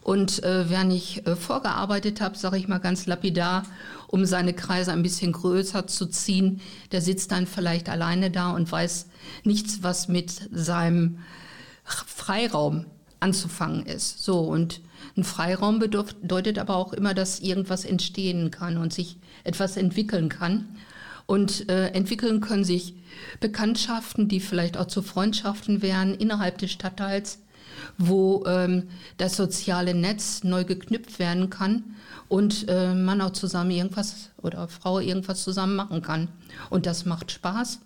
Und 0.01 0.43
äh, 0.43 0.69
wer 0.69 0.83
nicht 0.83 1.25
äh, 1.25 1.35
vorgearbeitet 1.35 2.21
hat, 2.21 2.37
sage 2.37 2.57
ich 2.57 2.67
mal 2.67 2.77
ganz 2.77 3.07
lapidar, 3.07 3.65
um 4.07 4.25
seine 4.25 4.53
Kreise 4.53 4.91
ein 4.91 5.01
bisschen 5.01 5.31
größer 5.31 5.87
zu 5.87 6.05
ziehen, 6.05 6.61
der 6.91 7.01
sitzt 7.01 7.31
dann 7.31 7.47
vielleicht 7.47 7.89
alleine 7.89 8.29
da 8.29 8.51
und 8.51 8.71
weiß 8.71 9.07
nichts, 9.43 9.81
was 9.81 10.07
mit 10.07 10.47
seinem 10.53 11.19
Freiraum 11.83 12.85
anzufangen 13.25 13.87
ist. 13.87 14.23
So 14.23 14.39
und 14.39 14.81
ein 15.17 15.23
Freiraum 15.23 15.79
bedeutet 15.79 16.59
aber 16.59 16.75
auch 16.75 16.93
immer, 16.93 17.15
dass 17.15 17.39
irgendwas 17.39 17.83
entstehen 17.83 18.51
kann 18.51 18.77
und 18.77 18.93
sich 18.93 19.17
etwas 19.43 19.77
entwickeln 19.77 20.29
kann. 20.29 20.67
Und 21.25 21.69
äh, 21.69 21.87
entwickeln 21.87 22.39
können 22.39 22.63
sich 22.63 22.93
Bekanntschaften, 23.39 24.27
die 24.27 24.39
vielleicht 24.39 24.77
auch 24.77 24.85
zu 24.85 25.01
Freundschaften 25.01 25.81
wären 25.81 26.13
innerhalb 26.13 26.59
des 26.59 26.71
Stadtteils, 26.71 27.39
wo 27.97 28.45
ähm, 28.45 28.83
das 29.17 29.35
soziale 29.35 29.95
Netz 29.95 30.43
neu 30.43 30.63
geknüpft 30.63 31.17
werden 31.17 31.49
kann 31.49 31.83
und 32.29 32.67
äh, 32.67 32.93
man 32.93 33.21
auch 33.21 33.31
zusammen 33.31 33.71
irgendwas 33.71 34.29
oder 34.43 34.67
Frau 34.67 34.99
irgendwas 34.99 35.43
zusammen 35.43 35.75
machen 35.75 36.03
kann. 36.03 36.27
Und 36.69 36.85
das 36.85 37.05
macht 37.05 37.31
Spaß. 37.31 37.79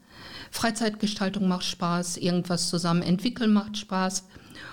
Freizeitgestaltung 0.52 1.48
macht 1.48 1.64
Spaß, 1.64 2.18
irgendwas 2.18 2.68
zusammen 2.70 3.04
entwickeln 3.04 3.54
macht 3.54 3.78
Spaß. 3.78 4.26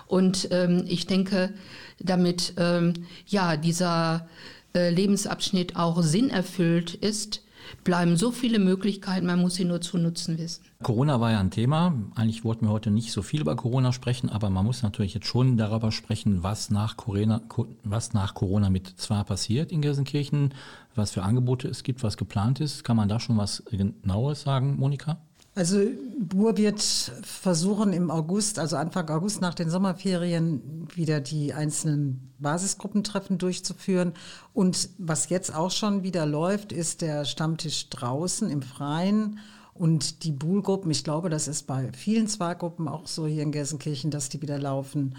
Und 0.06 0.48
ähm, 0.50 0.84
ich 0.86 1.06
denke, 1.06 1.52
damit 1.98 2.54
ähm, 2.56 2.94
ja 3.26 3.56
dieser 3.56 4.28
äh, 4.74 4.90
Lebensabschnitt 4.90 5.76
auch 5.76 6.02
sinnerfüllt 6.02 6.94
ist, 6.94 7.42
bleiben 7.84 8.16
so 8.16 8.30
viele 8.30 8.58
Möglichkeiten, 8.58 9.26
man 9.26 9.40
muss 9.40 9.54
sie 9.54 9.64
nur 9.64 9.80
zu 9.80 9.98
nutzen 9.98 10.38
wissen. 10.38 10.64
Corona 10.82 11.20
war 11.20 11.32
ja 11.32 11.40
ein 11.40 11.50
Thema. 11.50 11.94
Eigentlich 12.14 12.44
wollten 12.44 12.66
wir 12.66 12.70
heute 12.70 12.90
nicht 12.90 13.12
so 13.12 13.22
viel 13.22 13.40
über 13.40 13.56
Corona 13.56 13.92
sprechen, 13.92 14.28
aber 14.28 14.50
man 14.50 14.64
muss 14.64 14.82
natürlich 14.82 15.14
jetzt 15.14 15.26
schon 15.26 15.56
darüber 15.56 15.90
sprechen, 15.92 16.42
was 16.42 16.70
nach 16.70 16.96
Corona, 16.96 17.42
was 17.82 18.12
nach 18.12 18.34
Corona 18.34 18.70
mit 18.70 18.88
zwar 19.00 19.24
passiert 19.24 19.72
in 19.72 19.82
Gelsenkirchen, 19.82 20.54
was 20.94 21.12
für 21.12 21.22
Angebote 21.22 21.68
es 21.68 21.82
gibt, 21.82 22.02
was 22.02 22.16
geplant 22.16 22.60
ist. 22.60 22.84
Kann 22.84 22.96
man 22.96 23.08
da 23.08 23.20
schon 23.20 23.36
was 23.36 23.62
Genaues 23.70 24.42
sagen, 24.42 24.76
Monika? 24.76 25.18
Also 25.56 25.86
Bur 26.18 26.58
wird 26.58 26.82
versuchen 26.82 27.94
im 27.94 28.10
August, 28.10 28.58
also 28.58 28.76
Anfang 28.76 29.08
August 29.08 29.40
nach 29.40 29.54
den 29.54 29.70
Sommerferien, 29.70 30.86
wieder 30.94 31.20
die 31.20 31.54
einzelnen 31.54 32.30
Basisgruppentreffen 32.38 33.38
durchzuführen. 33.38 34.12
Und 34.52 34.90
was 34.98 35.30
jetzt 35.30 35.54
auch 35.54 35.70
schon 35.70 36.02
wieder 36.02 36.26
läuft, 36.26 36.72
ist 36.72 37.00
der 37.00 37.24
Stammtisch 37.24 37.88
draußen 37.88 38.50
im 38.50 38.60
Freien 38.60 39.38
und 39.72 40.24
die 40.24 40.32
Buhlgruppen. 40.32 40.90
Ich 40.90 41.04
glaube, 41.04 41.30
das 41.30 41.48
ist 41.48 41.66
bei 41.66 41.90
vielen 41.94 42.28
Zwargruppen 42.28 42.86
auch 42.86 43.06
so 43.06 43.26
hier 43.26 43.42
in 43.42 43.50
Gelsenkirchen, 43.50 44.10
dass 44.10 44.28
die 44.28 44.42
wieder 44.42 44.58
laufen. 44.58 45.16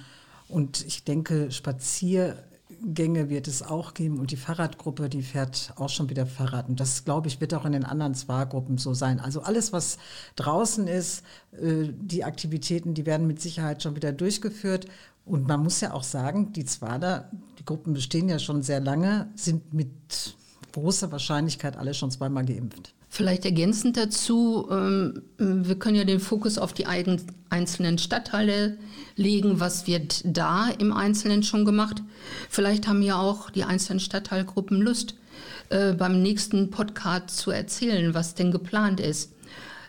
Und 0.49 0.85
ich 0.85 1.03
denke, 1.03 1.49
Spazier 1.49 2.43
Gänge 2.83 3.29
wird 3.29 3.47
es 3.47 3.63
auch 3.63 3.93
geben 3.93 4.19
und 4.19 4.31
die 4.31 4.37
Fahrradgruppe, 4.37 5.09
die 5.09 5.21
fährt 5.21 5.73
auch 5.75 5.89
schon 5.89 6.09
wieder 6.09 6.25
Fahrrad. 6.25 6.69
Und 6.69 6.79
das, 6.79 7.05
glaube 7.05 7.27
ich, 7.27 7.41
wird 7.41 7.53
auch 7.53 7.65
in 7.65 7.71
den 7.71 7.83
anderen 7.83 8.13
Zwargruppen 8.13 8.77
so 8.77 8.93
sein. 8.93 9.19
Also 9.19 9.41
alles, 9.41 9.73
was 9.73 9.97
draußen 10.35 10.87
ist, 10.87 11.23
äh, 11.53 11.89
die 11.91 12.23
Aktivitäten, 12.23 12.93
die 12.93 13.05
werden 13.05 13.27
mit 13.27 13.41
Sicherheit 13.41 13.83
schon 13.83 13.95
wieder 13.95 14.11
durchgeführt. 14.11 14.87
Und 15.25 15.47
man 15.47 15.61
muss 15.61 15.81
ja 15.81 15.93
auch 15.93 16.03
sagen, 16.03 16.53
die 16.53 16.65
Zwader, 16.65 17.29
die 17.59 17.65
Gruppen 17.65 17.93
bestehen 17.93 18.29
ja 18.29 18.39
schon 18.39 18.61
sehr 18.61 18.79
lange, 18.79 19.29
sind 19.35 19.73
mit 19.73 20.35
großer 20.77 21.11
Wahrscheinlichkeit 21.11 21.75
alle 21.75 21.93
schon 21.95 22.11
zweimal 22.11 22.45
geimpft. 22.45 22.93
Vielleicht 23.09 23.45
ergänzend 23.45 23.97
dazu, 23.97 24.67
ähm, 24.69 25.23
wir 25.37 25.79
können 25.79 25.95
ja 25.95 26.03
den 26.03 26.19
Fokus 26.19 26.59
auf 26.59 26.73
die 26.73 26.85
einzelnen 26.85 27.97
Stadtteile 27.97 28.77
legen. 29.15 29.59
Was 29.59 29.87
wird 29.87 30.21
da 30.23 30.69
im 30.69 30.93
Einzelnen 30.93 31.41
schon 31.41 31.65
gemacht? 31.65 32.03
Vielleicht 32.49 32.87
haben 32.87 33.01
ja 33.01 33.19
auch 33.19 33.49
die 33.49 33.63
einzelnen 33.63 33.99
Stadtteilgruppen 33.99 34.79
Lust, 34.79 35.15
äh, 35.69 35.93
beim 35.93 36.21
nächsten 36.21 36.69
Podcast 36.69 37.37
zu 37.37 37.49
erzählen, 37.49 38.13
was 38.13 38.35
denn 38.35 38.51
geplant 38.51 38.99
ist. 38.99 39.31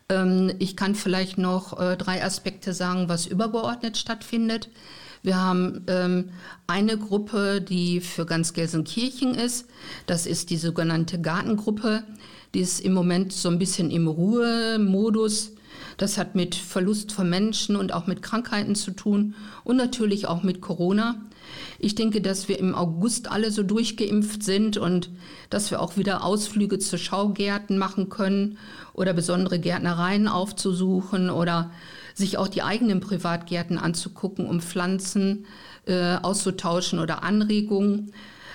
Ähm, 0.08 0.52
ich 0.58 0.74
kann 0.74 0.94
vielleicht 0.94 1.36
noch 1.36 1.78
äh, 1.78 1.96
drei 1.96 2.24
Aspekte 2.24 2.72
sagen, 2.72 3.10
was 3.10 3.26
übergeordnet 3.26 3.98
stattfindet. 3.98 4.70
Wir 5.22 5.36
haben 5.36 5.84
ähm, 5.88 6.30
eine 6.66 6.96
Gruppe, 6.96 7.60
die 7.60 8.00
für 8.00 8.26
ganz 8.26 8.52
Gelsenkirchen 8.52 9.34
ist. 9.34 9.66
Das 10.06 10.26
ist 10.26 10.50
die 10.50 10.56
sogenannte 10.56 11.20
Gartengruppe. 11.20 12.04
Die 12.54 12.60
ist 12.60 12.80
im 12.80 12.92
Moment 12.92 13.32
so 13.32 13.48
ein 13.48 13.58
bisschen 13.58 13.90
im 13.90 14.06
Ruhemodus. 14.06 15.52
Das 15.96 16.16
hat 16.16 16.34
mit 16.34 16.54
Verlust 16.54 17.12
von 17.12 17.28
Menschen 17.28 17.76
und 17.76 17.92
auch 17.92 18.06
mit 18.06 18.22
Krankheiten 18.22 18.74
zu 18.74 18.92
tun 18.92 19.34
und 19.64 19.76
natürlich 19.76 20.26
auch 20.26 20.42
mit 20.42 20.60
Corona. 20.60 21.16
Ich 21.78 21.94
denke, 21.94 22.20
dass 22.20 22.48
wir 22.48 22.58
im 22.58 22.74
August 22.74 23.30
alle 23.30 23.50
so 23.50 23.62
durchgeimpft 23.62 24.42
sind 24.42 24.76
und 24.76 25.10
dass 25.50 25.70
wir 25.70 25.80
auch 25.80 25.96
wieder 25.96 26.24
Ausflüge 26.24 26.78
zu 26.78 26.98
Schaugärten 26.98 27.78
machen 27.78 28.08
können 28.08 28.58
oder 28.92 29.12
besondere 29.12 29.58
Gärtnereien 29.58 30.28
aufzusuchen 30.28 31.30
oder 31.30 31.70
sich 32.18 32.36
auch 32.36 32.48
die 32.48 32.62
eigenen 32.62 33.00
Privatgärten 33.00 33.78
anzugucken, 33.78 34.46
um 34.46 34.60
Pflanzen 34.60 35.46
äh, 35.86 36.16
auszutauschen 36.16 36.98
oder 36.98 37.22
Anregungen. 37.22 38.12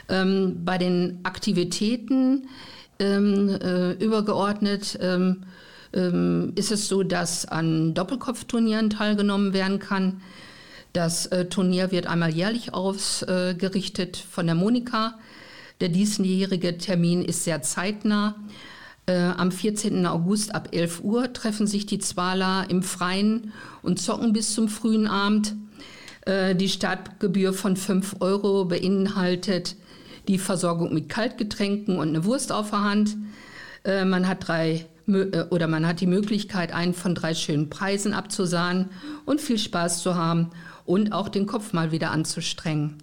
Ähm, 0.10 0.66
bei 0.66 0.78
den 0.78 1.20
Aktivitäten 1.24 2.48
ähm, 3.00 3.50
äh, 3.50 3.94
übergeordnet 3.94 5.00
ähm, 5.02 5.44
ähm, 5.94 6.52
ist 6.56 6.72
es 6.72 6.88
so, 6.88 7.04
dass 7.04 7.46
an 7.46 7.94
Doppelkopfturnieren 7.94 8.90
teilgenommen 8.90 9.54
werden 9.54 9.80
kann. 9.80 10.22
Das 10.92 11.26
äh, 11.28 11.46
Turnier 11.46 11.92
wird 11.92 12.06
einmal 12.06 12.32
jährlich 12.32 12.74
ausgerichtet 12.74 14.18
von 14.18 14.46
der 14.46 14.56
Monika. 14.56 15.18
Der 15.82 15.90
diesjährige 15.90 16.78
Termin 16.78 17.24
ist 17.24 17.46
sehr 17.46 17.62
zeitnah. 17.62 18.36
Äh, 19.06 19.16
am 19.16 19.52
14. 19.52 20.06
August 20.06 20.56
ab 20.56 20.70
11 20.72 21.02
Uhr 21.04 21.34
treffen 21.34 21.68
sich 21.68 21.86
die 21.86 22.00
Zwaler 22.00 22.66
im 22.70 22.84
Freien 22.84 23.52
und 23.82 24.00
zocken 24.00 24.32
bis 24.32 24.54
zum 24.54 24.70
frühen 24.70 25.08
Abend. 25.08 25.56
Äh, 26.26 26.56
die 26.56 26.70
Startgebühr 26.70 27.54
von 27.54 27.76
5 27.76 28.18
Euro 28.22 28.66
beinhaltet 28.66 29.76
die 30.30 30.38
Versorgung 30.38 30.94
mit 30.94 31.10
Kaltgetränken 31.10 31.98
und 31.98 32.10
eine 32.10 32.24
Wurst 32.24 32.52
auf 32.52 32.70
der 32.70 32.84
Hand. 32.84 33.18
Äh, 33.84 34.06
man 34.06 34.28
hat 34.28 34.48
drei 34.48 34.86
äh, 35.08 35.44
oder 35.50 35.68
man 35.68 35.86
hat 35.86 36.00
die 36.00 36.08
Möglichkeit, 36.08 36.72
einen 36.72 36.94
von 36.94 37.16
drei 37.16 37.34
schönen 37.34 37.70
Preisen 37.70 38.14
abzusahnen 38.14 38.90
und 39.26 39.42
viel 39.42 39.58
Spaß 39.58 40.02
zu 40.02 40.16
haben 40.16 40.52
und 40.86 41.12
auch 41.12 41.30
den 41.30 41.46
Kopf 41.46 41.74
mal 41.74 41.92
wieder 41.92 42.12
anzustrengen. 42.12 42.98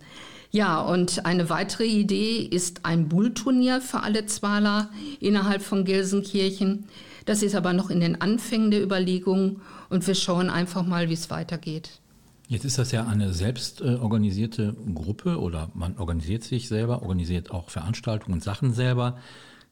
Ja, 0.53 0.81
und 0.81 1.27
eine 1.27 1.49
weitere 1.49 1.85
Idee 1.85 2.39
ist 2.39 2.85
ein 2.85 3.09
Bullturnier 3.09 3.81
für 3.81 4.03
alle 4.03 4.27
Zwaler 4.27 4.91
innerhalb 5.21 5.63
von 5.63 5.85
Gelsenkirchen. 5.85 6.85
Das 7.25 7.43
ist 7.43 7.55
aber 7.55 7.73
noch 7.73 7.91
in 7.91 8.01
den 8.01 8.21
Anfängen 8.21 8.73
der 8.73 8.83
Überlegungen 8.83 9.61
und 9.91 10.07
wir 10.07 10.17
schauen 10.17 10.51
einfach 10.51 10.85
mal, 10.85 11.09
wie 11.09 11.15
es 11.15 11.31
weitergeht. 11.31 12.01
Jetzt 12.49 12.65
ist 12.65 12.79
das 12.79 12.91
ja 12.91 13.07
eine 13.07 13.33
selbst 13.33 13.81
äh, 13.81 13.95
organisierte 13.95 14.75
Gruppe 14.93 15.39
oder 15.39 15.71
man 15.75 15.97
organisiert 15.99 16.43
sich 16.43 16.67
selber, 16.67 17.03
organisiert 17.03 17.53
auch 17.53 17.71
Veranstaltungen 17.71 18.35
und 18.35 18.43
Sachen 18.43 18.73
selber. 18.73 19.19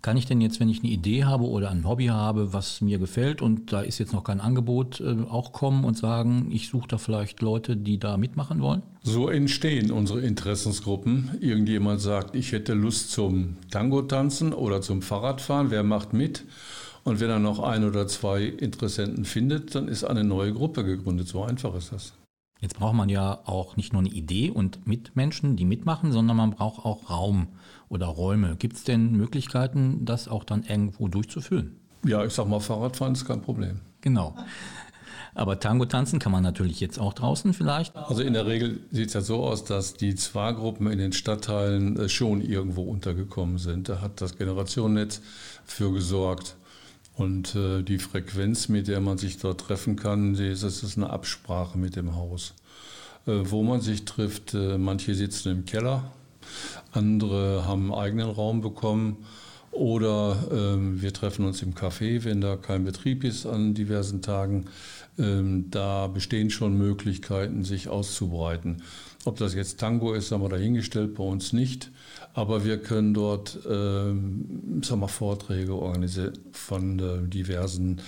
Kann 0.01 0.17
ich 0.17 0.27
denn 0.27 0.41
jetzt, 0.41 0.61
wenn 0.61 0.69
ich 0.69 0.79
eine 0.79 0.93
Idee 0.93 1.25
habe 1.25 1.45
oder 1.45 1.71
ein 1.71 1.87
Hobby 1.87 2.07
habe, 2.07 2.53
was 2.53 2.81
mir 2.81 2.99
gefällt 2.99 3.43
und 3.43 3.73
da 3.73 3.81
ist 3.81 3.99
jetzt 3.99 4.13
noch 4.13 4.23
kein 4.23 4.41
Angebot, 4.41 5.01
äh, 5.01 5.17
auch 5.29 5.53
kommen 5.53 5.85
und 5.85 5.97
sagen, 5.97 6.51
ich 6.53 6.69
suche 6.69 6.87
da 6.87 6.99
vielleicht 6.99 7.43
Leute, 7.43 7.77
die 7.77 7.99
da 7.99 8.17
mitmachen 8.17 8.61
wollen? 8.61 8.83
So 9.03 9.29
entstehen 9.29 9.91
unsere 9.91 10.21
Interessensgruppen. 10.21 11.39
Irgendjemand 11.41 12.01
sagt, 12.01 12.37
ich 12.37 12.53
hätte 12.53 12.75
Lust 12.75 13.11
zum 13.11 13.57
Tango 13.71 14.03
tanzen 14.03 14.53
oder 14.53 14.83
zum 14.83 15.03
Fahrradfahren, 15.03 15.73
wer 15.73 15.83
macht 15.83 16.13
mit? 16.13 16.45
Und 17.03 17.19
wenn 17.19 17.31
er 17.31 17.41
noch 17.41 17.59
ein 17.59 17.85
oder 17.85 18.07
zwei 18.07 18.45
Interessenten 18.45 19.25
findet, 19.25 19.75
dann 19.75 19.89
ist 19.89 20.05
eine 20.05 20.23
neue 20.23 20.53
Gruppe 20.53 20.85
gegründet. 20.85 21.27
So 21.27 21.43
einfach 21.43 21.75
ist 21.75 21.91
das. 21.91 22.13
Jetzt 22.61 22.77
braucht 22.77 22.95
man 22.95 23.09
ja 23.09 23.41
auch 23.47 23.77
nicht 23.77 23.93
nur 23.93 24.01
eine 24.03 24.11
Idee 24.11 24.51
und 24.51 24.87
Mitmenschen, 24.87 25.57
die 25.57 25.65
mitmachen, 25.65 26.13
sondern 26.13 26.37
man 26.37 26.51
braucht 26.51 26.85
auch 26.85 27.11
Raum 27.11 27.49
oder 27.89 28.07
Räume. 28.07 28.57
Gibt 28.57 28.77
es 28.77 28.85
denn 28.85 29.13
Möglichkeiten, 29.13 30.05
das 30.05 30.29
auch 30.29 30.45
dann 30.45 30.63
irgendwo 30.63 31.09
durchzuführen? 31.09 31.77
Ja, 32.05 32.25
ich 32.25 32.33
sag 32.33 32.49
mal, 32.49 32.61
Fahrradfahren 32.61 33.15
ist 33.15 33.25
kein 33.25 33.43
Problem. 33.43 33.81
Genau. 34.01 34.35
Aber 35.35 35.61
Tango 35.61 35.85
tanzen 35.85 36.19
kann 36.19 36.33
man 36.33 36.43
natürlich 36.43 36.81
jetzt 36.81 36.99
auch 36.99 37.13
draußen 37.13 37.53
vielleicht. 37.55 37.95
Also 37.97 38.23
in 38.23 38.33
der 38.33 38.47
Regel 38.47 38.81
sieht 38.91 39.09
es 39.09 39.15
ja 39.15 39.21
so 39.21 39.45
aus, 39.45 39.65
dass 39.65 39.95
die 39.95 40.17
Zwargruppen 40.17 40.91
in 40.91 40.99
den 40.99 41.13
Stadtteilen 41.13 41.97
äh, 41.97 42.09
schon 42.09 42.41
irgendwo 42.41 42.83
untergekommen 42.83 43.59
sind. 43.59 43.89
Da 43.89 44.01
hat 44.01 44.21
das 44.21 44.37
Generationennetz 44.37 45.21
für 45.65 45.93
gesorgt. 45.93 46.57
Und 47.15 47.55
äh, 47.55 47.83
die 47.83 47.99
Frequenz, 47.99 48.69
mit 48.69 48.89
der 48.89 49.01
man 49.01 49.19
sich 49.19 49.39
dort 49.39 49.61
treffen 49.61 49.95
kann, 49.95 50.35
das 50.35 50.63
ist 50.63 50.97
eine 50.97 51.11
Absprache 51.11 51.79
mit 51.79 51.95
dem 51.95 52.17
Haus. 52.17 52.55
Äh, 53.27 53.43
wo 53.45 53.63
man 53.63 53.81
sich 53.81 54.05
trifft, 54.05 54.55
manche 54.55 55.15
sitzen 55.15 55.51
im 55.53 55.65
Keller, 55.67 56.11
andere 56.93 57.67
haben 57.67 57.93
eigenen 57.95 58.31
Raum 58.31 58.61
bekommen 58.61 59.19
oder 59.71 60.37
ähm, 60.51 61.01
wir 61.01 61.13
treffen 61.13 61.45
uns 61.45 61.63
im 61.63 61.75
Café, 61.75 62.25
wenn 62.25 62.41
da 62.41 62.57
kein 62.57 62.85
Betrieb 62.85 63.25
ist 63.25 63.47
an 63.47 63.75
diversen 63.75 64.23
Tagen. 64.23 64.67
Ähm, 65.19 65.67
da 65.71 66.07
bestehen 66.07 66.51
schon 66.51 66.77
Möglichkeiten, 66.79 67.65
sich 67.65 67.89
auszubreiten. 67.89 68.83
Ob 69.25 69.37
das 69.37 69.55
jetzt 69.55 69.79
Tango 69.79 70.15
ist, 70.15 70.33
haben 70.33 70.43
wir 70.43 70.49
dahingestellt, 70.49 71.15
bei 71.15 71.25
uns 71.25 71.53
nicht. 71.53 71.91
Aber 72.35 72.65
wir 72.65 72.79
können 72.79 73.15
dort 73.15 73.59
ähm, 73.69 74.81
sagen 74.83 75.01
wir, 75.01 75.09
Vorträge 75.09 75.75
organisieren 75.75 76.39
von 76.53 76.99
äh, 76.99 77.29
diversen 77.29 78.01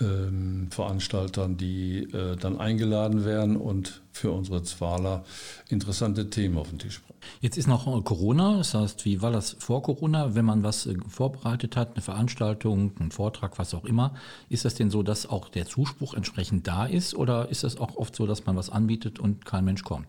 ähm, 0.00 0.68
Veranstaltern, 0.70 1.56
die 1.56 2.04
äh, 2.12 2.36
dann 2.36 2.58
eingeladen 2.58 3.24
werden 3.24 3.56
und 3.56 4.02
für 4.12 4.30
unsere 4.30 4.62
Zwaler 4.62 5.24
interessante 5.68 6.30
Themen 6.30 6.58
auf 6.58 6.70
den 6.70 6.78
Tisch 6.78 7.00
bringen. 7.00 7.18
Jetzt 7.40 7.56
ist 7.56 7.66
noch 7.66 7.84
Corona, 8.04 8.58
das 8.58 8.74
heißt, 8.74 9.04
wie 9.04 9.22
war 9.22 9.30
das 9.30 9.56
vor 9.58 9.82
Corona, 9.82 10.34
wenn 10.34 10.44
man 10.44 10.62
was 10.62 10.86
äh, 10.86 10.96
vorbereitet 11.08 11.76
hat, 11.76 11.92
eine 11.94 12.02
Veranstaltung, 12.02 12.92
einen 12.98 13.10
Vortrag, 13.10 13.58
was 13.58 13.74
auch 13.74 13.84
immer, 13.84 14.14
ist 14.48 14.64
das 14.64 14.74
denn 14.74 14.90
so, 14.90 15.02
dass 15.02 15.26
auch 15.26 15.48
der 15.48 15.66
Zuspruch 15.66 16.14
entsprechend 16.14 16.66
da 16.66 16.86
ist 16.86 17.14
oder 17.14 17.48
ist 17.48 17.64
es 17.64 17.78
auch 17.78 17.96
oft 17.96 18.14
so, 18.16 18.26
dass 18.26 18.46
man 18.46 18.56
was 18.56 18.70
anbietet 18.70 19.18
und 19.18 19.44
kein 19.44 19.64
Mensch 19.64 19.82
kommt? 19.82 20.08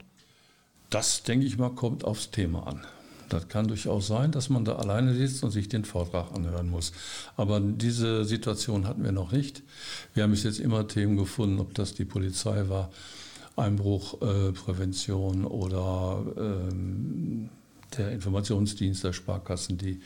Das, 0.89 1.23
denke 1.23 1.45
ich 1.45 1.57
mal, 1.57 1.71
kommt 1.71 2.03
aufs 2.03 2.29
Thema 2.29 2.67
an. 2.67 2.85
Das 3.33 3.47
kann 3.47 3.67
durchaus 3.67 4.07
sein, 4.07 4.31
dass 4.31 4.49
man 4.49 4.63
da 4.63 4.75
alleine 4.75 5.15
sitzt 5.15 5.43
und 5.43 5.49
sich 5.49 5.67
den 5.67 5.85
Vortrag 5.85 6.31
anhören 6.33 6.69
muss. 6.69 6.91
Aber 7.35 7.59
diese 7.59 8.25
Situation 8.25 8.87
hatten 8.87 9.03
wir 9.03 9.11
noch 9.11 9.31
nicht. 9.31 9.63
Wir 10.13 10.23
haben 10.23 10.31
bis 10.31 10.43
jetzt 10.43 10.59
immer 10.59 10.87
Themen 10.87 11.17
gefunden, 11.17 11.59
ob 11.59 11.73
das 11.73 11.95
die 11.95 12.05
Polizei 12.05 12.69
war, 12.69 12.91
Einbruchprävention 13.55 15.43
äh, 15.43 15.47
oder 15.47 16.23
ähm, 16.37 17.49
der 17.97 18.11
Informationsdienst 18.11 19.03
der 19.03 19.13
Sparkassen, 19.13 19.77
die 19.77 20.01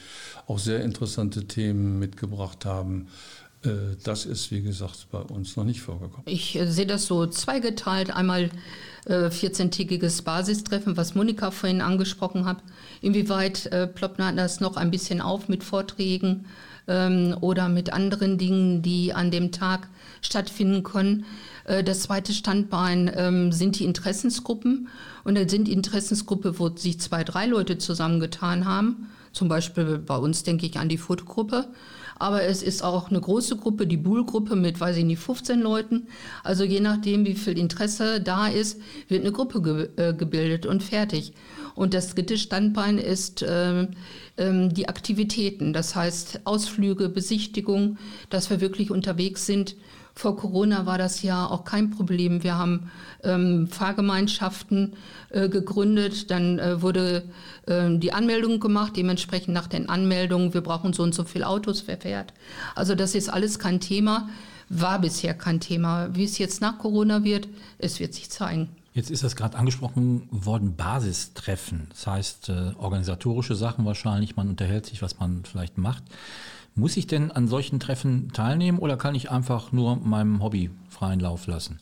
auch 0.47 0.59
sehr 0.59 0.83
interessante 0.83 1.47
Themen 1.47 1.99
mitgebracht 1.99 2.65
haben. 2.65 3.07
Äh, 3.63 3.95
das 4.03 4.25
ist, 4.25 4.51
wie 4.51 4.61
gesagt, 4.61 5.07
bei 5.11 5.19
uns 5.19 5.55
noch 5.55 5.63
nicht 5.63 5.81
vorgekommen. 5.81 6.23
Ich 6.25 6.55
äh, 6.55 6.67
sehe 6.67 6.85
das 6.85 7.05
so 7.05 7.25
zweigeteilt. 7.27 8.11
Einmal 8.11 8.49
äh, 9.05 9.27
14-tägiges 9.27 10.23
Basistreffen, 10.23 10.97
was 10.97 11.15
Monika 11.15 11.51
vorhin 11.51 11.81
angesprochen 11.81 12.45
hat. 12.45 12.57
Inwieweit 13.01 13.67
äh, 13.67 13.87
ploppt 13.87 14.19
das 14.19 14.59
noch 14.59 14.77
ein 14.77 14.91
bisschen 14.91 15.21
auf 15.21 15.49
mit 15.49 15.63
Vorträgen 15.63 16.45
ähm, 16.87 17.35
oder 17.41 17.69
mit 17.69 17.93
anderen 17.93 18.37
Dingen, 18.37 18.81
die 18.81 19.13
an 19.13 19.31
dem 19.31 19.51
Tag 19.51 19.87
stattfinden 20.21 20.83
können? 20.83 21.25
Äh, 21.65 21.83
das 21.83 22.01
zweite 22.01 22.33
Standbein 22.33 23.11
ähm, 23.15 23.51
sind 23.51 23.79
die 23.79 23.85
Interessensgruppen. 23.85 24.87
Und 25.23 25.35
da 25.35 25.47
sind 25.47 25.67
die 25.67 25.73
Interessensgruppe, 25.73 26.59
wo 26.59 26.75
sich 26.75 26.99
zwei, 26.99 27.23
drei 27.23 27.45
Leute 27.45 27.77
zusammengetan 27.77 28.65
haben. 28.65 29.09
Zum 29.33 29.49
Beispiel 29.49 29.99
bei 29.99 30.17
uns 30.17 30.43
denke 30.43 30.65
ich 30.65 30.77
an 30.79 30.89
die 30.89 30.97
Fotogruppe. 30.97 31.67
Aber 32.19 32.43
es 32.43 32.63
ist 32.63 32.83
auch 32.83 33.09
eine 33.09 33.21
große 33.21 33.57
Gruppe, 33.57 33.87
die 33.87 33.97
Buhl-Gruppe 33.97 34.55
mit, 34.55 34.79
weiß 34.79 34.97
ich 34.97 35.05
nicht, 35.05 35.19
15 35.19 35.61
Leuten. 35.61 36.07
Also 36.43 36.63
je 36.63 36.79
nachdem, 36.79 37.25
wie 37.25 37.35
viel 37.35 37.57
Interesse 37.57 38.21
da 38.21 38.47
ist, 38.47 38.79
wird 39.07 39.21
eine 39.21 39.31
Gruppe 39.31 39.61
ge 39.61 39.89
äh, 39.97 40.13
gebildet 40.13 40.65
und 40.65 40.83
fertig. 40.83 41.33
Und 41.75 41.93
das 41.93 42.15
dritte 42.15 42.37
Standbein 42.37 42.97
ist 42.97 43.43
äh, 43.43 43.83
äh, 43.83 43.87
die 44.69 44.89
Aktivitäten. 44.89 45.73
Das 45.73 45.95
heißt 45.95 46.41
Ausflüge, 46.43 47.09
Besichtigung, 47.09 47.97
dass 48.29 48.49
wir 48.49 48.61
wirklich 48.61 48.89
unterwegs 48.89 49.45
sind 49.45 49.75
vor 50.17 50.35
Corona 50.35 50.85
war 50.85 50.97
das 50.97 51.21
ja 51.21 51.45
auch 51.45 51.63
kein 51.63 51.91
Problem. 51.91 52.43
Wir 52.43 52.57
haben 52.57 52.89
ähm, 53.23 53.67
Fahrgemeinschaften 53.67 54.93
äh, 55.29 55.47
gegründet, 55.47 56.31
dann 56.31 56.57
äh, 56.57 56.81
wurde 56.81 57.23
äh, 57.67 57.97
die 57.97 58.13
Anmeldung 58.13 58.59
gemacht, 58.59 58.93
dementsprechend 58.97 59.53
nach 59.53 59.67
den 59.67 59.89
Anmeldungen, 59.89 60.55
wir 60.55 60.61
brauchen 60.61 60.93
so 60.93 61.03
und 61.03 61.13
so 61.13 61.23
viele 61.23 61.47
Autos, 61.47 61.83
wer 61.85 61.97
fährt. 61.97 62.33
Also 62.73 62.95
das 62.95 63.13
ist 63.13 63.29
alles 63.29 63.59
kein 63.59 63.79
Thema, 63.79 64.29
war 64.69 64.99
bisher 64.99 65.35
kein 65.35 65.59
Thema. 65.59 66.09
Wie 66.15 66.23
es 66.23 66.39
jetzt 66.39 66.61
nach 66.61 66.79
Corona 66.79 67.23
wird, 67.23 67.47
es 67.77 67.99
wird 67.99 68.15
sich 68.15 68.31
zeigen. 68.31 68.69
Jetzt 68.93 69.11
ist 69.11 69.23
das 69.23 69.35
gerade 69.35 69.55
angesprochen 69.55 70.27
worden, 70.31 70.75
Basistreffen. 70.75 71.85
Das 71.91 72.07
heißt, 72.07 72.49
äh, 72.49 72.71
organisatorische 72.79 73.53
Sachen 73.53 73.85
wahrscheinlich, 73.85 74.35
man 74.35 74.49
unterhält 74.49 74.87
sich, 74.87 75.03
was 75.03 75.19
man 75.19 75.43
vielleicht 75.45 75.77
macht. 75.77 76.03
Muss 76.77 76.95
ich 76.95 77.07
denn 77.07 77.31
an 77.31 77.47
solchen 77.47 77.79
Treffen 77.79 78.31
teilnehmen 78.33 78.77
oder 78.77 78.97
kann 78.97 79.15
ich 79.15 79.31
einfach 79.31 79.71
nur 79.71 79.95
meinem 79.95 80.43
Hobby 80.43 80.69
freien 80.89 81.19
Lauf 81.19 81.47
lassen? 81.47 81.79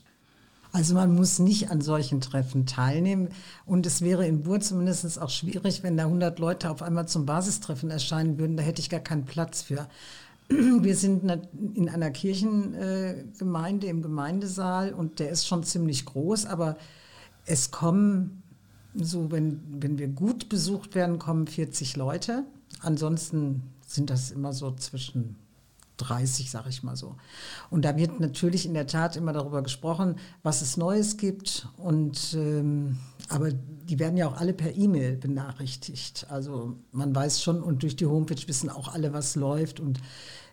Also 0.71 0.93
man 0.93 1.13
muss 1.13 1.37
nicht 1.39 1.69
an 1.69 1.81
solchen 1.81 2.21
Treffen 2.21 2.65
teilnehmen. 2.65 3.27
Und 3.65 3.85
es 3.85 4.01
wäre 4.01 4.25
in 4.25 4.43
Bur 4.43 4.61
zumindest 4.61 5.21
auch 5.21 5.29
schwierig, 5.29 5.83
wenn 5.83 5.97
da 5.97 6.03
100 6.03 6.39
Leute 6.39 6.69
auf 6.69 6.81
einmal 6.81 7.09
zum 7.09 7.25
Basistreffen 7.25 7.91
erscheinen 7.91 8.37
würden. 8.37 8.55
Da 8.55 8.63
hätte 8.63 8.81
ich 8.81 8.89
gar 8.89 9.01
keinen 9.01 9.25
Platz 9.25 9.63
für. 9.63 9.87
Wir 10.47 10.95
sind 10.95 11.29
in 11.73 11.89
einer 11.89 12.11
Kirchengemeinde 12.11 13.87
im 13.87 14.01
Gemeindesaal 14.01 14.93
und 14.93 15.19
der 15.19 15.29
ist 15.29 15.45
schon 15.45 15.63
ziemlich 15.63 16.05
groß, 16.05 16.45
aber 16.45 16.77
es 17.45 17.71
kommen 17.71 18.43
so, 18.93 19.29
wenn, 19.29 19.61
wenn 19.81 19.97
wir 19.97 20.07
gut 20.07 20.47
besucht 20.47 20.95
werden, 20.95 21.19
kommen 21.19 21.47
40 21.47 21.97
Leute. 21.97 22.45
Ansonsten 22.79 23.63
sind 23.85 24.09
das 24.09 24.31
immer 24.31 24.53
so 24.53 24.71
zwischen 24.71 25.35
30, 25.97 26.51
sage 26.51 26.69
ich 26.69 26.83
mal 26.83 26.95
so. 26.95 27.15
Und 27.69 27.85
da 27.85 27.95
wird 27.95 28.19
natürlich 28.19 28.65
in 28.65 28.73
der 28.73 28.87
Tat 28.87 29.15
immer 29.15 29.33
darüber 29.33 29.61
gesprochen, 29.61 30.15
was 30.43 30.61
es 30.61 30.77
Neues 30.77 31.17
gibt. 31.17 31.67
Und 31.77 32.33
ähm, 32.33 32.97
aber 33.29 33.51
die 33.51 33.99
werden 33.99 34.17
ja 34.17 34.27
auch 34.27 34.37
alle 34.37 34.53
per 34.53 34.75
E-Mail 34.75 35.15
benachrichtigt. 35.15 36.27
Also 36.29 36.75
man 36.91 37.15
weiß 37.15 37.41
schon 37.41 37.63
und 37.63 37.83
durch 37.83 37.95
die 37.95 38.05
Homepage 38.05 38.47
wissen 38.47 38.69
auch 38.69 38.93
alle, 38.93 39.13
was 39.13 39.35
läuft. 39.35 39.79
Und 39.79 39.99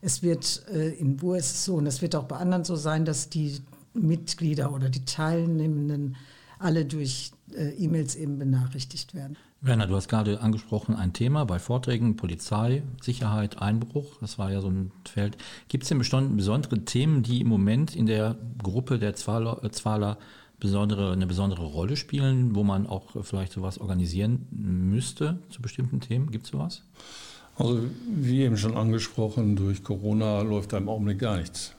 es 0.01 0.23
wird 0.23 0.65
äh, 0.69 0.91
in 0.91 1.17
Bur 1.17 1.37
es 1.37 1.65
so 1.65 1.77
und 1.77 1.87
es 1.87 2.03
wird 2.03 2.15
auch 2.15 2.25
bei 2.25 2.37
anderen 2.37 2.65
so 2.65 2.77
sein, 2.77 3.05
dass 3.05 3.29
die 3.29 3.61
Mitglieder 3.95 4.73
oder 4.73 4.89
die 4.89 5.05
Teilnehmenden 5.05 6.17
alle 6.59 6.85
durch 6.85 7.33
äh, 7.55 7.71
E-Mails 7.71 8.15
eben 8.15 8.39
benachrichtigt 8.39 9.15
werden. 9.15 9.37
Werner, 9.65 9.87
du 9.87 9.95
hast 9.95 10.09
gerade 10.09 10.41
angesprochen, 10.41 10.97
ein 10.97 11.13
Thema 11.13 11.45
bei 11.45 11.61
Vorträgen, 11.61 12.17
Polizei, 12.17 12.83
Sicherheit, 13.01 13.63
Einbruch, 13.63 14.17
das 14.21 14.37
war 14.37 14.51
ja 14.51 14.61
so 14.61 14.69
ein 14.69 14.91
Feld. 15.09 15.37
Gibt 15.69 15.85
es 15.85 15.89
denn 15.89 16.01
besondere 16.01 16.85
Themen, 16.85 17.23
die 17.23 17.41
im 17.41 17.47
Moment 17.47 17.95
in 17.95 18.07
der 18.07 18.35
Gruppe 18.61 18.99
der 18.99 19.11
äh, 19.11 19.15
Zwaler 19.15 20.19
besondere, 20.59 21.13
eine 21.13 21.29
besondere 21.29 21.65
Rolle 21.65 21.97
spielen, 21.97 22.57
wo 22.57 22.65
man 22.65 22.89
auch 22.89 23.23
vielleicht 23.23 23.53
sowas 23.53 23.79
organisieren 23.79 24.49
müsste 24.51 25.39
zu 25.49 25.63
bestimmten 25.63 26.01
Themen? 26.01 26.33
Gibt 26.33 26.47
es 26.47 26.51
sowas? 26.51 26.83
Also 27.55 27.83
wie 28.11 28.41
eben 28.41 28.57
schon 28.57 28.77
angesprochen, 28.77 29.55
durch 29.55 29.85
Corona 29.85 30.43
läuft 30.43 30.73
da 30.73 30.79
im 30.79 30.89
Augenblick 30.89 31.21
gar 31.21 31.37
nichts. 31.37 31.73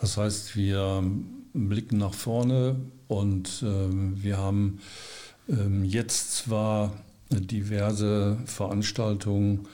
Das 0.00 0.16
heißt, 0.16 0.56
wir 0.56 1.04
blicken 1.52 1.98
nach 1.98 2.14
vorne 2.14 2.80
und 3.06 3.62
äh, 3.62 3.66
wir 4.22 4.38
haben 4.38 4.80
jetzt 5.84 6.36
zwar 6.36 6.92
diverse 7.30 8.36
Veranstaltungen 8.46 9.68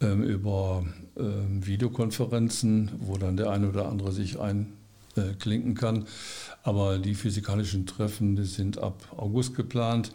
ähm, 0.00 0.22
über 0.22 0.84
ähm, 1.16 1.64
Videokonferenzen, 1.64 2.90
wo 2.98 3.16
dann 3.16 3.36
der 3.36 3.50
eine 3.50 3.68
oder 3.68 3.88
andere 3.88 4.12
sich 4.12 4.38
einklinken 4.38 5.74
kann, 5.74 6.06
aber 6.62 6.98
die 6.98 7.14
physikalischen 7.14 7.86
Treffen 7.86 8.36
die 8.36 8.44
sind 8.44 8.78
ab 8.78 8.96
August 9.16 9.54
geplant 9.54 10.12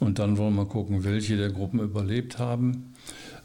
und 0.00 0.18
dann 0.18 0.36
wollen 0.38 0.54
wir 0.54 0.66
gucken, 0.66 1.04
welche 1.04 1.36
der 1.36 1.50
Gruppen 1.50 1.80
überlebt 1.80 2.38
haben, 2.38 2.94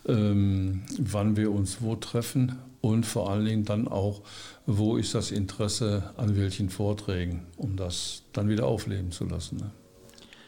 wann 0.07 1.35
wir 1.35 1.51
uns 1.51 1.81
wo 1.81 1.95
treffen 1.95 2.59
und 2.81 3.07
vor 3.07 3.31
allen 3.31 3.45
Dingen 3.45 3.65
dann 3.65 3.87
auch, 3.87 4.21
wo 4.67 4.97
ist 4.97 5.15
das 5.15 5.31
Interesse 5.31 6.11
an 6.17 6.37
welchen 6.37 6.69
Vorträgen, 6.69 7.47
um 7.57 7.75
das 7.75 8.21
dann 8.31 8.47
wieder 8.47 8.67
aufleben 8.67 9.11
zu 9.11 9.25
lassen. 9.25 9.71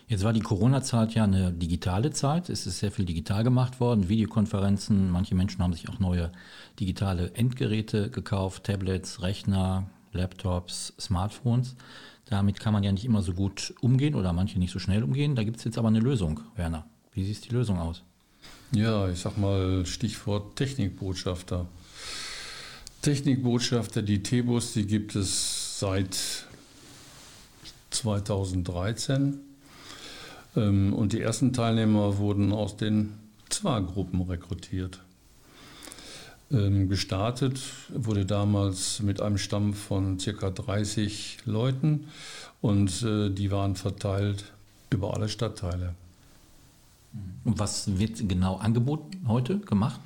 Jetzt 0.10 0.24
war 0.24 0.32
die 0.32 0.40
Corona-Zeit 0.40 1.16
ja 1.16 1.26
eine 1.26 1.52
digitale 1.52 2.12
Zeit. 2.12 2.50
Es 2.50 2.66
ist 2.66 2.80
sehr 2.80 2.94
viel 2.94 3.04
digital 3.04 3.44
gemacht 3.44 3.82
worden, 3.82 4.08
Videokonferenzen. 4.08 5.12
Manche 5.12 5.36
Menschen 5.36 5.62
haben 5.62 5.74
sich 5.74 5.90
auch 5.90 6.00
neue 6.00 6.32
digitale 6.80 7.34
Endgeräte 7.34 8.10
gekauft, 8.10 8.64
Tablets, 8.64 9.22
Rechner, 9.22 9.90
Laptops, 10.14 10.94
Smartphones. 10.98 11.76
Damit 12.26 12.62
kann 12.62 12.72
man 12.72 12.84
ja 12.84 12.94
nicht 12.94 13.04
immer 13.04 13.22
so 13.22 13.34
gut 13.34 13.74
umgehen 13.82 14.16
oder 14.16 14.32
manche 14.32 14.60
nicht 14.60 14.72
so 14.72 14.80
schnell 14.80 15.04
umgehen. 15.04 15.36
Da 15.36 15.44
gibt 15.44 15.58
es 15.58 15.66
jetzt 15.66 15.78
aber 15.78 15.90
eine 15.90 16.00
Lösung, 16.00 16.40
Werner. 16.56 16.86
Wie 17.14 17.26
sieht 17.26 17.44
die 17.44 17.54
Lösung 17.54 17.78
aus? 17.78 18.02
Ja, 18.72 19.10
ich 19.10 19.20
sag 19.20 19.38
mal 19.38 19.86
Stichwort 19.86 20.56
Technikbotschafter. 20.56 21.68
Technikbotschafter, 23.02 24.02
die 24.02 24.24
T-Bus, 24.24 24.72
die 24.72 24.88
gibt 24.88 25.18
es 25.18 25.80
seit 25.80 26.18
2013. 27.90 29.42
Ähm, 30.56 30.94
und 30.94 31.14
die 31.14 31.22
ersten 31.22 31.54
Teilnehmer 31.54 32.18
wurden 32.18 32.54
aus 32.54 32.78
den 32.78 33.14
ZWA-Gruppen 33.50 34.22
rekrutiert. 34.22 35.00
Ähm, 36.50 36.88
gestartet 36.88 37.60
wurde 37.90 38.26
damals 38.26 39.02
mit 39.02 39.22
einem 39.22 39.38
Stamm 39.38 39.74
von 39.74 40.18
ca. 40.18 40.50
30 40.50 41.40
Leuten 41.46 42.08
und 42.62 43.04
äh, 43.04 43.30
die 43.30 43.52
waren 43.52 43.76
verteilt 43.76 44.46
über 44.90 45.14
alle 45.14 45.28
Stadtteile. 45.28 45.94
Und 47.44 47.60
was 47.60 47.98
wird 48.00 48.30
genau 48.30 48.58
angeboten 48.58 49.28
heute 49.28 49.60
gemacht? 49.60 50.00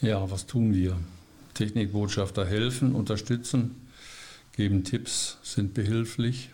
Ja, 0.00 0.30
was 0.30 0.46
tun 0.46 0.74
wir? 0.74 0.96
Technikbotschafter 1.54 2.46
helfen, 2.46 2.94
unterstützen, 2.94 3.76
geben 4.56 4.84
Tipps, 4.84 5.36
sind 5.42 5.74
behilflich 5.74 6.50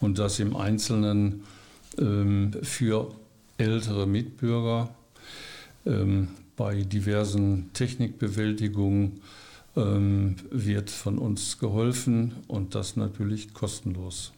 und 0.00 0.18
das 0.18 0.38
im 0.40 0.56
Einzelnen 0.56 1.44
ähm, 1.98 2.52
für 2.62 3.12
ältere 3.58 4.06
Mitbürger 4.06 4.94
ähm, 5.86 6.28
bei 6.56 6.82
diversen 6.82 7.72
Technikbewältigungen 7.72 9.20
ähm, 9.76 10.36
wird 10.50 10.90
von 10.90 11.18
uns 11.18 11.58
geholfen 11.58 12.32
und 12.48 12.74
das 12.74 12.96
natürlich 12.96 13.52
kostenlos. 13.54 14.32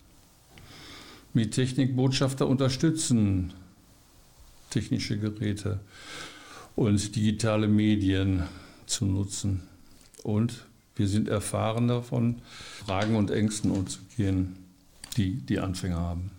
Mit 1.35 1.53
Technikbotschafter 1.53 2.47
unterstützen 2.47 3.53
technische 4.71 5.19
Geräte 5.19 5.81
und 6.75 7.15
digitale 7.15 7.69
Medien 7.69 8.45
zu 8.87 9.05
nutzen. 9.05 9.63
Und 10.23 10.67
wir 10.97 11.09
sind 11.09 11.29
erfahren 11.29 11.89
davon, 11.89 12.37
Fragen 12.85 13.17
und 13.17 13.31
Ängsten 13.31 13.71
umzugehen, 13.71 14.57
die 15.17 15.37
die 15.37 15.59
Anfänger 15.59 16.01
haben. 16.01 16.31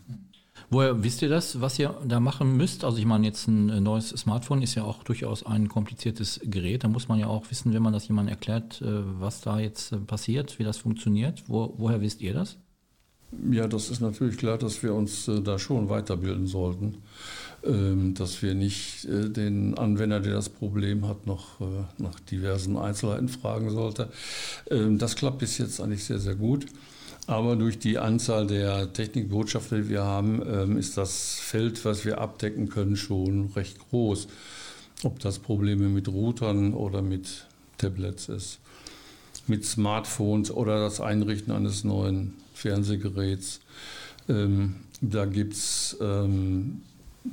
Woher 0.70 1.02
wisst 1.02 1.22
ihr 1.22 1.30
das, 1.30 1.62
was 1.62 1.80
ihr 1.80 1.96
da 2.06 2.20
machen 2.20 2.58
müsst? 2.58 2.84
Also 2.84 2.98
ich 2.98 3.06
meine, 3.06 3.26
jetzt 3.26 3.48
ein 3.48 3.70
äh, 3.70 3.80
neues 3.80 4.10
Smartphone 4.10 4.62
ist 4.62 4.76
ja 4.76 4.84
auch 4.84 5.04
durchaus 5.04 5.46
ein 5.46 5.70
kompliziertes 5.70 6.42
Gerät. 6.44 6.84
Da 6.84 6.90
muss 6.90 7.08
man 7.08 7.20
ja 7.20 7.28
auch 7.28 7.50
wissen, 7.50 7.74
wenn 7.74 7.82
man 7.82 7.94
das 7.94 8.08
jemandem 8.08 8.34
erklärt, 8.34 8.82
äh, 8.82 8.86
was 9.20 9.40
da 9.40 9.60
jetzt 9.60 9.94
äh, 9.94 9.98
passiert, 9.98 10.60
wie 10.60 10.64
das 10.64 10.78
funktioniert. 10.78 11.44
Wo, 11.48 11.74
woher 11.78 12.02
wisst 12.02 12.22
ihr 12.22 12.34
das? 12.34 12.58
Ja, 13.50 13.68
das 13.68 13.90
ist 13.90 14.02
natürlich 14.02 14.38
klar, 14.38 14.58
dass 14.58 14.84
wir 14.84 14.94
uns 14.94 15.30
da 15.44 15.60
schon 15.60 15.90
weiterbilden 15.90 16.48
sollten. 16.48 16.98
Ähm, 17.64 18.14
dass 18.14 18.42
wir 18.42 18.54
nicht 18.54 19.06
den 19.10 19.78
Anwender, 19.78 20.20
der 20.20 20.34
das 20.34 20.48
Problem 20.48 21.08
hat, 21.08 21.28
noch 21.28 21.60
nach 21.98 22.20
diversen 22.20 22.78
Einzelheiten 22.78 23.30
fragen 23.30 23.70
sollte. 23.70 24.10
Ähm, 24.70 24.98
das 24.98 25.16
klappt 25.16 25.40
bis 25.40 25.58
jetzt 25.58 25.82
eigentlich 25.82 26.04
sehr, 26.04 26.20
sehr 26.20 26.36
gut. 26.36 26.68
Aber 27.28 27.58
durch 27.58 27.78
die 27.78 27.98
Anzahl 27.98 28.48
der 28.48 28.94
Technikbotschafter, 28.94 29.78
die 29.80 29.90
wir 29.90 30.04
haben, 30.04 30.42
ähm, 30.48 30.78
ist 30.78 30.98
das 30.98 31.36
Feld, 31.40 31.84
was 31.84 32.06
wir 32.06 32.20
abdecken 32.20 32.70
können, 32.70 32.96
schon 32.96 33.48
recht 33.48 33.78
groß. 33.90 34.30
Ob 35.04 35.20
das 35.20 35.38
Probleme 35.38 35.90
mit 35.90 36.08
Routern 36.08 36.74
oder 36.74 37.02
mit 37.02 37.46
Tablets 37.78 38.30
ist, 38.30 38.60
mit 39.46 39.66
Smartphones 39.66 40.52
oder 40.52 40.80
das 40.80 41.02
Einrichten 41.02 41.52
eines 41.52 41.84
neuen 41.84 42.34
Fernsehgeräts. 42.54 43.60
Ähm, 44.30 44.78
da 45.02 45.26
gibt 45.26 45.54
es 45.54 45.98
ähm, 46.02 46.82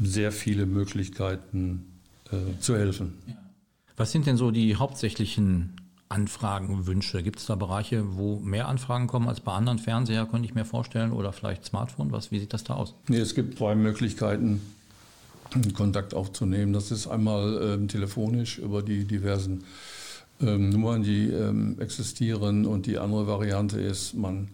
sehr 0.03 0.33
viele 0.33 0.67
Möglichkeiten 0.67 1.87
äh, 2.33 2.59
zu 2.61 2.77
helfen. 2.77 3.15
Was 3.97 4.11
sind 4.11 4.27
denn 4.27 4.37
so 4.37 4.51
die 4.51 4.75
hauptsächlichen 4.75 5.77
Anfragen, 6.15 6.87
Wünsche? 6.87 7.25
Gibt 7.25 7.41
es 7.41 7.47
da 7.47 7.57
Bereiche, 7.57 8.17
wo 8.17 8.39
mehr 8.39 8.69
Anfragen 8.69 9.09
kommen 9.09 9.29
als 9.29 9.41
bei 9.41 9.53
anderen 9.53 9.81
Fernseher, 9.81 10.27
könnte 10.27 10.47
ich 10.47 10.55
mir 10.55 10.65
vorstellen, 10.65 11.11
oder 11.11 11.33
vielleicht 11.33 11.65
Smartphone? 11.65 12.13
Was, 12.13 12.31
wie 12.31 12.39
sieht 12.39 12.53
das 12.53 12.63
da 12.63 12.75
aus? 12.75 12.95
Nee, 13.09 13.19
es 13.19 13.35
gibt 13.35 13.59
zwei 13.59 13.75
Möglichkeiten, 13.75 14.61
Kontakt 15.75 16.15
aufzunehmen. 16.15 16.73
Das 16.73 16.93
ist 16.93 17.09
einmal 17.09 17.61
ähm, 17.63 17.89
telefonisch 17.89 18.59
über 18.59 18.83
die 18.83 19.05
diversen 19.05 19.65
ähm, 20.41 20.71
Nummern, 20.71 21.03
die 21.03 21.31
ähm, 21.31 21.77
existieren. 21.81 22.65
Und 22.65 22.87
die 22.87 22.99
andere 22.99 23.27
Variante 23.27 23.81
ist, 23.81 24.15
man 24.15 24.49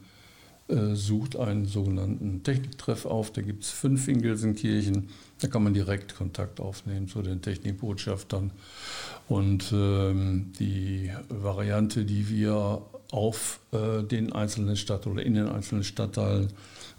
äh, 0.70 0.94
sucht 0.94 1.36
einen 1.36 1.66
sogenannten 1.66 2.42
Techniktreff 2.42 3.04
auf. 3.04 3.32
Da 3.32 3.42
gibt 3.42 3.64
es 3.64 3.70
fünf 3.70 4.08
in 4.08 4.22
Gelsenkirchen. 4.22 5.08
Da 5.40 5.48
kann 5.48 5.64
man 5.64 5.74
direkt 5.74 6.16
Kontakt 6.16 6.60
aufnehmen 6.60 7.08
zu 7.08 7.22
den 7.22 7.42
Technikbotschaftern. 7.42 8.52
Und 9.28 9.72
ähm, 9.72 10.52
die 10.58 11.10
Variante, 11.28 12.04
die 12.04 12.28
wir 12.28 12.82
auf 13.10 13.60
äh, 13.72 14.02
den 14.02 14.32
einzelnen 14.32 14.76
Stadt 14.76 15.06
oder 15.06 15.24
in 15.24 15.34
den 15.34 15.48
einzelnen 15.48 15.84
Stadtteilen 15.84 16.48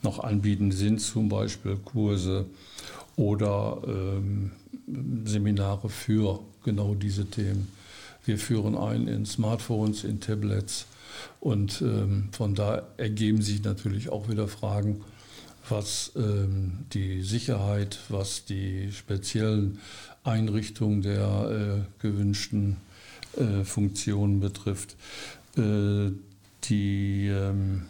noch 0.02 0.20
anbieten, 0.20 0.72
sind 0.72 1.00
zum 1.00 1.30
Beispiel 1.30 1.78
Kurse 1.78 2.46
oder 3.16 3.82
ähm, 3.88 4.52
Seminare 5.26 5.90
für 5.90 6.40
genau 6.64 6.96
diese 6.96 7.26
Themen. 7.26 7.68
Wir 8.26 8.38
führen 8.38 8.78
ein 8.78 9.08
in 9.08 9.26
Smartphones, 9.26 10.04
in 10.04 10.20
Tablets 10.20 10.86
und 11.40 11.82
ähm, 11.82 12.30
von 12.32 12.56
da 12.56 12.84
ergeben 12.98 13.42
sich 13.42 13.64
natürlich 13.64 14.10
auch 14.10 14.30
wieder 14.30 14.48
Fragen, 14.48 15.02
was 15.70 16.12
ähm, 16.16 16.86
die 16.94 17.22
Sicherheit, 17.22 18.00
was 18.10 18.46
die 18.46 18.92
speziellen 18.92 19.80
Einrichtungen 20.24 21.02
der 21.02 21.86
äh, 21.88 22.02
gewünschten 22.02 22.78
äh, 23.38 23.64
Funktionen 23.64 24.40
betrifft. 24.40 24.96
Äh, 25.58 26.12
die 26.66 27.28
ähm, 27.28 27.84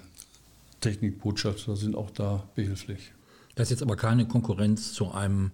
Technikbotschafter 0.80 1.76
sind 1.76 1.96
auch 1.96 2.12
da 2.12 2.44
behilflich. 2.56 3.12
Das 3.56 3.68
ist 3.68 3.72
jetzt 3.72 3.84
aber 3.84 3.96
keine 3.96 4.28
Konkurrenz 4.28 4.94
zu 4.94 5.12
einem 5.12 5.52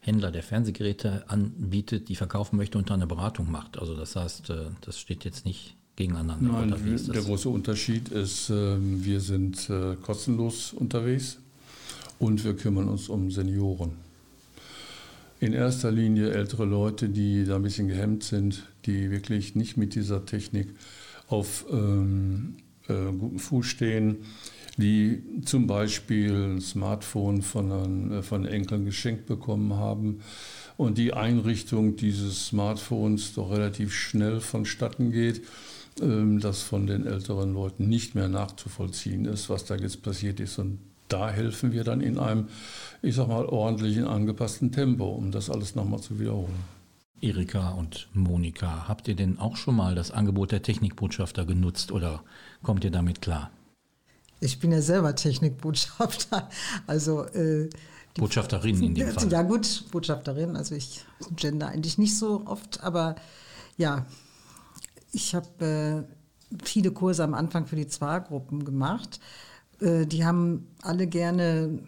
Händler, 0.00 0.30
der 0.30 0.42
Fernsehgeräte 0.42 1.24
anbietet, 1.28 2.08
die 2.08 2.16
verkaufen 2.16 2.56
möchte 2.56 2.78
und 2.78 2.90
dann 2.90 3.00
eine 3.00 3.06
Beratung 3.06 3.50
macht. 3.50 3.78
Also 3.78 3.96
das 3.96 4.16
heißt, 4.16 4.50
äh, 4.50 4.66
das 4.80 4.98
steht 4.98 5.24
jetzt 5.24 5.44
nicht 5.44 5.77
gegeneinander. 5.98 6.64
Nein, 6.64 6.74
der 7.12 7.22
große 7.22 7.48
Unterschied 7.48 8.08
ist, 8.10 8.50
ähm, 8.50 9.04
wir 9.04 9.20
sind 9.20 9.68
äh, 9.68 9.96
kostenlos 10.00 10.72
unterwegs 10.72 11.38
und 12.20 12.44
wir 12.44 12.54
kümmern 12.54 12.88
uns 12.88 13.08
um 13.08 13.30
Senioren. 13.32 13.90
In 15.40 15.52
erster 15.52 15.90
Linie 15.90 16.30
ältere 16.30 16.64
Leute, 16.64 17.08
die 17.08 17.44
da 17.44 17.56
ein 17.56 17.62
bisschen 17.62 17.88
gehemmt 17.88 18.22
sind, 18.22 18.64
die 18.86 19.10
wirklich 19.10 19.56
nicht 19.56 19.76
mit 19.76 19.94
dieser 19.96 20.24
Technik 20.24 20.68
auf 21.26 21.66
ähm, 21.70 22.56
äh, 22.88 22.94
gutem 23.12 23.38
Fuß 23.40 23.66
stehen, 23.66 24.18
die 24.76 25.22
zum 25.44 25.66
Beispiel 25.66 26.32
ein 26.32 26.60
Smartphone 26.60 27.42
von, 27.42 27.72
einem, 27.72 28.12
äh, 28.12 28.22
von 28.22 28.46
Enkeln 28.46 28.84
geschenkt 28.84 29.26
bekommen 29.26 29.74
haben 29.74 30.20
und 30.76 30.96
die 30.96 31.12
Einrichtung 31.12 31.96
dieses 31.96 32.46
Smartphones 32.46 33.34
doch 33.34 33.50
relativ 33.50 33.92
schnell 33.92 34.40
vonstatten 34.40 35.10
geht 35.10 35.42
das 35.98 36.62
von 36.62 36.86
den 36.86 37.06
älteren 37.06 37.52
Leuten 37.52 37.88
nicht 37.88 38.14
mehr 38.14 38.28
nachzuvollziehen 38.28 39.24
ist, 39.24 39.50
was 39.50 39.64
da 39.64 39.74
jetzt 39.74 40.02
passiert 40.02 40.40
ist. 40.40 40.58
Und 40.58 40.78
da 41.08 41.30
helfen 41.30 41.72
wir 41.72 41.84
dann 41.84 42.00
in 42.00 42.18
einem, 42.18 42.48
ich 43.02 43.16
sag 43.16 43.28
mal, 43.28 43.46
ordentlichen, 43.46 44.04
angepassten 44.04 44.72
Tempo, 44.72 45.06
um 45.06 45.30
das 45.30 45.50
alles 45.50 45.74
nochmal 45.74 46.00
zu 46.00 46.20
wiederholen. 46.20 46.78
Erika 47.20 47.70
und 47.70 48.08
Monika, 48.12 48.86
habt 48.86 49.08
ihr 49.08 49.16
denn 49.16 49.38
auch 49.38 49.56
schon 49.56 49.74
mal 49.74 49.94
das 49.94 50.12
Angebot 50.12 50.52
der 50.52 50.62
Technikbotschafter 50.62 51.44
genutzt 51.44 51.90
oder 51.90 52.22
kommt 52.62 52.84
ihr 52.84 52.92
damit 52.92 53.20
klar? 53.20 53.50
Ich 54.40 54.60
bin 54.60 54.70
ja 54.70 54.80
selber 54.80 55.16
Technikbotschafter, 55.16 56.48
also 56.86 57.24
äh, 57.24 57.68
Botschafterin 58.14 58.82
in 58.82 58.94
dem 58.94 59.08
Fall. 59.08 59.32
Ja 59.32 59.42
gut, 59.42 59.84
Botschafterin, 59.90 60.56
also 60.56 60.74
ich 60.74 61.04
gender 61.34 61.68
eigentlich 61.68 61.98
nicht 61.98 62.16
so 62.16 62.42
oft, 62.46 62.82
aber 62.82 63.16
ja, 63.76 64.06
ich 65.12 65.34
habe 65.34 66.06
äh, 66.54 66.58
viele 66.64 66.90
Kurse 66.90 67.24
am 67.24 67.34
Anfang 67.34 67.66
für 67.66 67.76
die 67.76 67.88
Zwargruppen 67.88 68.64
gemacht. 68.64 69.20
Äh, 69.80 70.06
die 70.06 70.24
haben 70.24 70.68
alle 70.82 71.06
gerne 71.06 71.78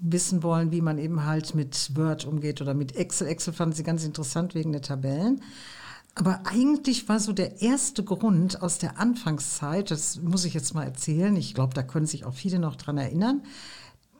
wissen 0.00 0.42
wollen, 0.42 0.72
wie 0.72 0.80
man 0.80 0.98
eben 0.98 1.24
halt 1.24 1.54
mit 1.54 1.96
Word 1.96 2.26
umgeht 2.26 2.60
oder 2.60 2.74
mit 2.74 2.96
Excel. 2.96 3.28
Excel 3.28 3.52
fanden 3.54 3.74
sie 3.74 3.82
ganz 3.82 4.04
interessant 4.04 4.54
wegen 4.54 4.72
der 4.72 4.82
Tabellen. 4.82 5.40
Aber 6.14 6.40
eigentlich 6.44 7.08
war 7.10 7.20
so 7.20 7.32
der 7.32 7.60
erste 7.60 8.02
Grund 8.02 8.62
aus 8.62 8.78
der 8.78 8.98
Anfangszeit, 8.98 9.90
das 9.90 10.20
muss 10.22 10.46
ich 10.46 10.54
jetzt 10.54 10.74
mal 10.74 10.84
erzählen, 10.84 11.36
ich 11.36 11.52
glaube, 11.52 11.74
da 11.74 11.82
können 11.82 12.06
sich 12.06 12.24
auch 12.24 12.32
viele 12.32 12.58
noch 12.58 12.76
dran 12.76 12.96
erinnern, 12.96 13.42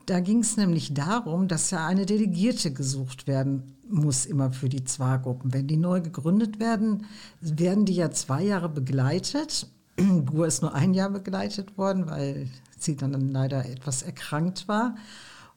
da 0.06 0.20
ging 0.20 0.40
es 0.40 0.56
nämlich 0.56 0.94
darum, 0.94 1.48
dass 1.48 1.70
ja 1.70 1.86
eine 1.86 2.06
Delegierte 2.06 2.72
gesucht 2.72 3.26
werden 3.26 3.76
muss, 3.88 4.24
immer 4.24 4.52
für 4.52 4.68
die 4.68 4.84
Zwargruppen. 4.84 5.52
Wenn 5.52 5.66
die 5.66 5.76
neu 5.76 6.00
gegründet 6.00 6.60
werden, 6.60 7.06
werden 7.40 7.84
die 7.84 7.94
ja 7.94 8.10
zwei 8.10 8.42
Jahre 8.42 8.68
begleitet. 8.68 9.68
Gur 10.26 10.46
ist 10.46 10.62
nur 10.62 10.74
ein 10.74 10.94
Jahr 10.94 11.10
begleitet 11.10 11.76
worden, 11.76 12.08
weil 12.08 12.48
sie 12.78 12.96
dann 12.96 13.28
leider 13.30 13.66
etwas 13.66 14.02
erkrankt 14.02 14.68
war. 14.68 14.96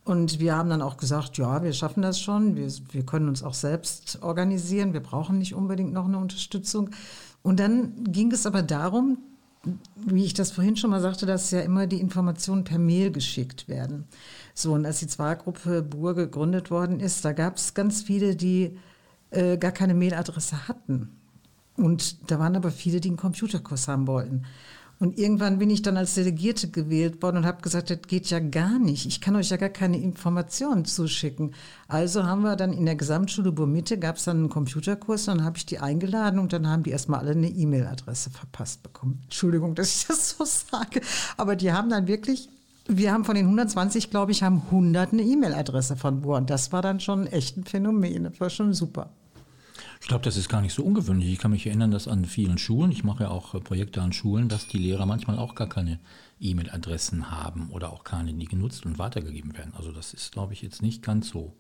Und 0.03 0.39
wir 0.39 0.55
haben 0.55 0.69
dann 0.69 0.81
auch 0.81 0.97
gesagt, 0.97 1.37
ja, 1.37 1.61
wir 1.61 1.73
schaffen 1.73 2.01
das 2.01 2.19
schon, 2.19 2.55
wir, 2.55 2.67
wir 2.91 3.05
können 3.05 3.27
uns 3.27 3.43
auch 3.43 3.53
selbst 3.53 4.23
organisieren, 4.23 4.93
wir 4.93 5.03
brauchen 5.03 5.37
nicht 5.37 5.53
unbedingt 5.53 5.93
noch 5.93 6.05
eine 6.05 6.17
Unterstützung. 6.17 6.89
Und 7.43 7.59
dann 7.59 8.03
ging 8.05 8.31
es 8.31 8.47
aber 8.47 8.63
darum, 8.63 9.19
wie 9.95 10.25
ich 10.25 10.33
das 10.33 10.51
vorhin 10.51 10.77
schon 10.77 10.89
mal 10.89 11.01
sagte, 11.01 11.25
dass 11.25 11.51
ja 11.51 11.59
immer 11.61 11.85
die 11.85 11.99
Informationen 11.99 12.63
per 12.63 12.79
Mail 12.79 13.11
geschickt 13.11 13.67
werden. 13.67 14.05
So, 14.53 14.73
und 14.73 14.85
als 14.85 14.99
die 14.99 15.07
Zwargruppe 15.07 15.81
Bur 15.81 16.15
gegründet 16.15 16.71
worden 16.71 16.99
ist, 16.99 17.25
da 17.25 17.33
gab 17.33 17.57
es 17.57 17.73
ganz 17.73 18.01
viele, 18.01 18.35
die 18.35 18.77
äh, 19.31 19.57
gar 19.57 19.71
keine 19.71 19.93
Mailadresse 19.93 20.67
hatten. 20.67 21.09
Und 21.75 22.29
da 22.31 22.39
waren 22.39 22.55
aber 22.55 22.71
viele, 22.71 22.99
die 22.99 23.09
einen 23.09 23.17
Computerkurs 23.17 23.87
haben 23.87 24.07
wollten. 24.07 24.43
Und 24.99 25.17
irgendwann 25.17 25.59
bin 25.59 25.69
ich 25.69 25.81
dann 25.81 25.95
als 25.95 26.15
Delegierte 26.15 26.69
gewählt 26.69 27.23
worden 27.23 27.37
und 27.37 27.45
habe 27.45 27.61
gesagt, 27.61 27.89
das 27.89 28.01
geht 28.05 28.29
ja 28.29 28.39
gar 28.39 28.79
nicht. 28.79 29.05
Ich 29.05 29.21
kann 29.21 29.37
euch 29.37 29.49
ja 29.49 29.55
gar 29.55 29.69
keine 29.69 29.97
Informationen 29.97 30.83
zuschicken. 30.83 31.53
Also 31.87 32.25
haben 32.25 32.41
wir 32.41 32.57
dann 32.57 32.73
in 32.73 32.85
der 32.85 32.95
Gesamtschule 32.95 33.53
Burmitte, 33.53 33.97
gab 33.97 34.17
es 34.17 34.25
dann 34.25 34.37
einen 34.37 34.49
Computerkurs, 34.49 35.25
dann 35.25 35.45
habe 35.45 35.57
ich 35.57 35.65
die 35.65 35.79
eingeladen 35.79 36.37
und 36.39 36.51
dann 36.51 36.67
haben 36.67 36.83
die 36.83 36.89
erstmal 36.89 37.21
alle 37.21 37.31
eine 37.31 37.47
E-Mail-Adresse 37.47 38.29
verpasst 38.29 38.83
bekommen. 38.83 39.21
Entschuldigung, 39.23 39.73
dass 39.73 40.01
ich 40.01 40.05
das 40.07 40.31
so 40.31 40.43
sage, 40.43 40.99
aber 41.37 41.55
die 41.55 41.71
haben 41.71 41.89
dann 41.89 42.07
wirklich 42.07 42.49
wir 42.91 43.13
haben 43.13 43.23
von 43.23 43.35
den 43.35 43.45
120, 43.45 44.09
glaube 44.09 44.31
ich, 44.31 44.41
haben 44.41 44.63
100 44.65 45.13
eine 45.13 45.21
E-Mail-Adresse 45.21 45.95
von 45.95 46.21
Bohr. 46.21 46.37
Und 46.37 46.49
das 46.49 46.71
war 46.71 46.81
dann 46.81 46.99
schon 46.99 47.27
echt 47.27 47.55
ein 47.55 47.63
Phänomen. 47.63 48.23
Das 48.23 48.39
war 48.39 48.49
schon 48.49 48.73
super. 48.73 49.11
Ich 50.01 50.07
glaube, 50.07 50.23
das 50.23 50.37
ist 50.37 50.49
gar 50.49 50.61
nicht 50.61 50.73
so 50.73 50.83
ungewöhnlich. 50.83 51.31
Ich 51.31 51.39
kann 51.39 51.51
mich 51.51 51.67
erinnern, 51.67 51.91
dass 51.91 52.07
an 52.07 52.25
vielen 52.25 52.57
Schulen, 52.57 52.91
ich 52.91 53.03
mache 53.03 53.23
ja 53.23 53.29
auch 53.29 53.53
äh, 53.53 53.59
Projekte 53.59 54.01
an 54.01 54.13
Schulen, 54.13 54.47
dass 54.47 54.67
die 54.67 54.77
Lehrer 54.77 55.05
manchmal 55.05 55.37
auch 55.37 55.55
gar 55.55 55.67
keine 55.67 55.99
E-Mail-Adressen 56.39 57.31
haben 57.31 57.69
oder 57.71 57.91
auch 57.91 58.03
keine, 58.03 58.33
die 58.33 58.45
genutzt 58.45 58.85
und 58.85 58.97
weitergegeben 58.97 59.57
werden. 59.57 59.73
Also 59.75 59.91
das 59.91 60.13
ist, 60.13 60.31
glaube 60.31 60.53
ich, 60.53 60.61
jetzt 60.61 60.81
nicht 60.81 61.03
ganz 61.03 61.29
so 61.29 61.53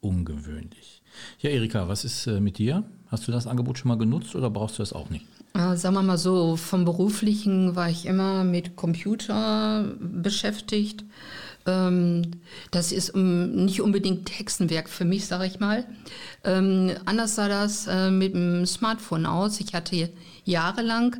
ungewöhnlich. 0.00 1.02
Ja, 1.40 1.50
Erika, 1.50 1.88
was 1.88 2.04
ist 2.04 2.26
äh, 2.26 2.40
mit 2.40 2.58
dir? 2.58 2.84
Hast 3.08 3.26
du 3.26 3.32
das 3.32 3.46
Angebot 3.46 3.78
schon 3.78 3.88
mal 3.88 3.98
genutzt 3.98 4.34
oder 4.34 4.50
brauchst 4.50 4.78
du 4.78 4.82
das 4.82 4.92
auch 4.92 5.10
nicht? 5.10 5.26
Äh, 5.54 5.76
sagen 5.76 5.94
wir 5.94 6.02
mal 6.02 6.18
so, 6.18 6.56
vom 6.56 6.84
beruflichen 6.84 7.74
war 7.74 7.88
ich 7.88 8.06
immer 8.06 8.44
mit 8.44 8.76
Computer 8.76 9.84
beschäftigt. 10.00 11.04
Ähm, 11.66 12.22
das 12.70 12.92
ist 12.92 13.10
um, 13.10 13.52
nicht 13.64 13.80
unbedingt 13.80 14.30
Hexenwerk 14.38 14.88
für 14.88 15.04
mich, 15.04 15.26
sage 15.26 15.46
ich 15.46 15.60
mal. 15.60 15.84
Ähm, 16.44 16.92
anders 17.06 17.34
sah 17.34 17.48
das 17.48 17.86
äh, 17.86 18.10
mit 18.10 18.34
dem 18.34 18.66
Smartphone 18.66 19.26
aus. 19.26 19.60
Ich 19.60 19.74
hatte 19.74 20.10
jahrelang 20.44 21.16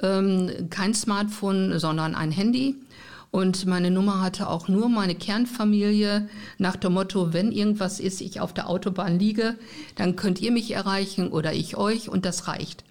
ähm, 0.00 0.68
kein 0.70 0.94
Smartphone, 0.94 1.78
sondern 1.78 2.14
ein 2.14 2.30
Handy. 2.30 2.76
Und 3.30 3.66
meine 3.66 3.90
Nummer 3.90 4.22
hatte 4.22 4.48
auch 4.48 4.68
nur 4.68 4.88
meine 4.88 5.14
Kernfamilie 5.14 6.28
nach 6.56 6.76
dem 6.76 6.94
Motto, 6.94 7.34
wenn 7.34 7.52
irgendwas 7.52 8.00
ist, 8.00 8.22
ich 8.22 8.40
auf 8.40 8.54
der 8.54 8.70
Autobahn 8.70 9.18
liege, 9.18 9.56
dann 9.96 10.16
könnt 10.16 10.40
ihr 10.40 10.50
mich 10.50 10.70
erreichen 10.70 11.28
oder 11.28 11.52
ich 11.52 11.76
euch 11.76 12.08
und 12.08 12.24
das 12.24 12.48
reicht. 12.48 12.84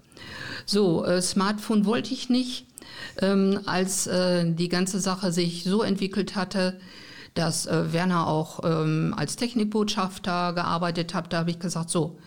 So, 0.65 1.05
äh, 1.05 1.21
Smartphone 1.21 1.85
wollte 1.85 2.13
ich 2.13 2.29
nicht. 2.29 2.66
Ähm, 3.21 3.61
als 3.65 4.07
äh, 4.07 4.51
die 4.51 4.69
ganze 4.69 4.99
Sache 4.99 5.31
sich 5.31 5.63
so 5.63 5.81
entwickelt 5.81 6.35
hatte, 6.35 6.79
dass 7.33 7.65
äh, 7.65 7.93
Werner 7.93 8.27
auch 8.27 8.61
ähm, 8.63 9.13
als 9.15 9.35
Technikbotschafter 9.35 10.53
gearbeitet 10.53 11.13
hat, 11.13 11.33
da 11.33 11.39
habe 11.39 11.51
ich 11.51 11.59
gesagt, 11.59 11.89
so, 11.89 12.17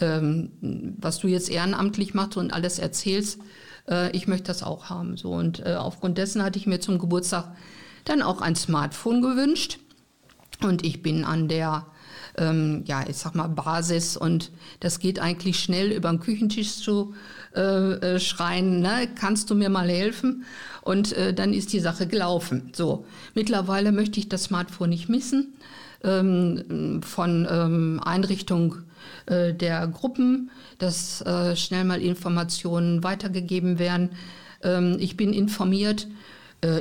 ähm, 0.00 0.50
was 0.98 1.18
du 1.18 1.28
jetzt 1.28 1.50
ehrenamtlich 1.50 2.14
machst 2.14 2.36
und 2.36 2.52
alles 2.52 2.78
erzählst, 2.78 3.40
äh, 3.88 4.14
ich 4.16 4.28
möchte 4.28 4.48
das 4.48 4.62
auch 4.62 4.90
haben. 4.90 5.16
So, 5.16 5.32
und 5.32 5.60
äh, 5.60 5.74
aufgrund 5.74 6.18
dessen 6.18 6.42
hatte 6.42 6.58
ich 6.58 6.66
mir 6.66 6.80
zum 6.80 6.98
Geburtstag 6.98 7.56
dann 8.04 8.22
auch 8.22 8.40
ein 8.40 8.56
Smartphone 8.56 9.22
gewünscht. 9.22 9.78
Und 10.62 10.84
ich 10.84 11.02
bin 11.02 11.24
an 11.24 11.48
der, 11.48 11.86
ähm, 12.36 12.84
ja, 12.86 13.04
ich 13.08 13.16
sag 13.16 13.34
mal, 13.34 13.48
Basis 13.48 14.16
und 14.16 14.50
das 14.80 14.98
geht 14.98 15.18
eigentlich 15.18 15.60
schnell 15.60 15.92
über 15.92 16.10
den 16.10 16.20
Küchentisch 16.20 16.76
zu 16.76 17.14
äh, 17.54 17.60
äh, 17.60 18.20
schreien, 18.20 18.80
ne? 18.80 19.08
kannst 19.14 19.50
du 19.50 19.54
mir 19.54 19.70
mal 19.70 19.88
helfen? 19.88 20.44
Und 20.82 21.12
äh, 21.12 21.34
dann 21.34 21.52
ist 21.52 21.72
die 21.72 21.80
Sache 21.80 22.06
gelaufen. 22.06 22.70
So, 22.72 23.04
mittlerweile 23.34 23.92
möchte 23.92 24.18
ich 24.18 24.28
das 24.28 24.44
Smartphone 24.44 24.90
nicht 24.90 25.08
missen. 25.08 25.54
Ähm, 26.02 27.02
von 27.04 27.46
ähm, 27.50 28.00
Einrichtung 28.02 28.76
äh, 29.26 29.52
der 29.52 29.86
Gruppen, 29.86 30.50
dass 30.78 31.20
äh, 31.22 31.54
schnell 31.56 31.84
mal 31.84 32.00
Informationen 32.00 33.04
weitergegeben 33.04 33.78
werden. 33.78 34.10
Ähm, 34.62 34.96
ich 34.98 35.16
bin 35.16 35.32
informiert, 35.32 36.08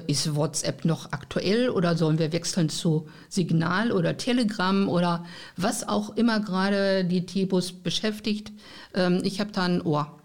ist 0.08 0.36
WhatsApp 0.36 0.84
noch 0.84 1.14
aktuell 1.14 1.70
oder 1.70 1.96
sollen 1.96 2.20
wir 2.20 2.34
wechseln 2.34 2.70
zu 2.70 3.08
Signal 3.30 3.92
oder 3.92 4.18
Telegram 4.18 4.90
oder 4.90 5.26
was 5.56 5.88
auch 5.88 6.16
immer 6.18 6.42
gerade 6.42 7.06
die 7.06 7.26
Tibus 7.26 7.72
beschäftigt. 7.72 8.52
Ähm, 8.94 9.22
ich 9.24 9.40
habe 9.40 9.52
da 9.52 9.64
ein 9.64 9.82
Ohr 9.82 10.20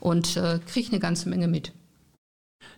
und 0.00 0.36
äh, 0.36 0.60
kriege 0.66 0.90
eine 0.90 1.00
ganze 1.00 1.28
Menge 1.28 1.48
mit. 1.48 1.72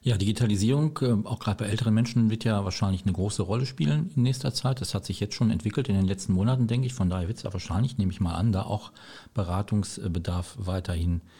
Ja, 0.02 0.16
Digitalisierung, 0.16 0.98
äh, 1.02 1.28
auch 1.28 1.38
gerade 1.38 1.64
bei 1.64 1.70
älteren 1.70 1.92
Menschen, 1.92 2.30
wird 2.30 2.44
ja 2.44 2.64
wahrscheinlich 2.64 3.02
eine 3.02 3.12
große 3.12 3.42
Rolle 3.42 3.66
spielen 3.66 4.10
in 4.16 4.22
nächster 4.22 4.54
Zeit. 4.54 4.80
Das 4.80 4.94
hat 4.94 5.04
sich 5.04 5.20
jetzt 5.20 5.34
schon 5.34 5.50
entwickelt 5.50 5.90
in 5.90 5.94
den 5.96 6.06
letzten 6.06 6.32
Monaten, 6.32 6.66
denke 6.66 6.86
ich. 6.86 6.94
Von 6.94 7.10
daher 7.10 7.28
wird 7.28 7.36
es 7.36 7.42
ja 7.42 7.52
wahrscheinlich, 7.52 7.98
nehme 7.98 8.10
ich 8.10 8.20
mal 8.20 8.34
an, 8.34 8.52
da 8.52 8.62
auch 8.62 8.92
Beratungsbedarf 9.34 10.54
weiterhin 10.58 11.20
geben. 11.20 11.30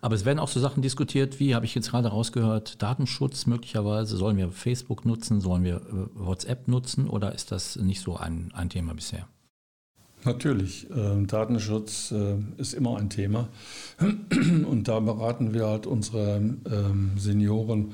Aber 0.00 0.14
es 0.14 0.24
werden 0.24 0.38
auch 0.38 0.48
so 0.48 0.60
Sachen 0.60 0.82
diskutiert, 0.82 1.40
wie 1.40 1.54
habe 1.54 1.66
ich 1.66 1.74
jetzt 1.74 1.90
gerade 1.90 2.08
rausgehört, 2.08 2.82
Datenschutz 2.82 3.46
möglicherweise. 3.46 4.16
Sollen 4.16 4.36
wir 4.36 4.50
Facebook 4.50 5.04
nutzen, 5.04 5.40
sollen 5.40 5.64
wir 5.64 5.76
äh, 5.76 6.08
WhatsApp 6.14 6.68
nutzen 6.68 7.08
oder 7.08 7.34
ist 7.34 7.52
das 7.52 7.76
nicht 7.76 8.00
so 8.00 8.16
ein, 8.16 8.50
ein 8.54 8.70
Thema 8.70 8.94
bisher? 8.94 9.28
Natürlich, 10.24 10.90
äh, 10.90 11.22
Datenschutz 11.24 12.12
äh, 12.12 12.36
ist 12.58 12.74
immer 12.74 12.98
ein 12.98 13.08
Thema. 13.08 13.48
Und 14.00 14.84
da 14.86 15.00
beraten 15.00 15.54
wir 15.54 15.66
halt 15.66 15.86
unsere 15.86 16.36
ähm, 16.36 17.12
Senioren, 17.16 17.92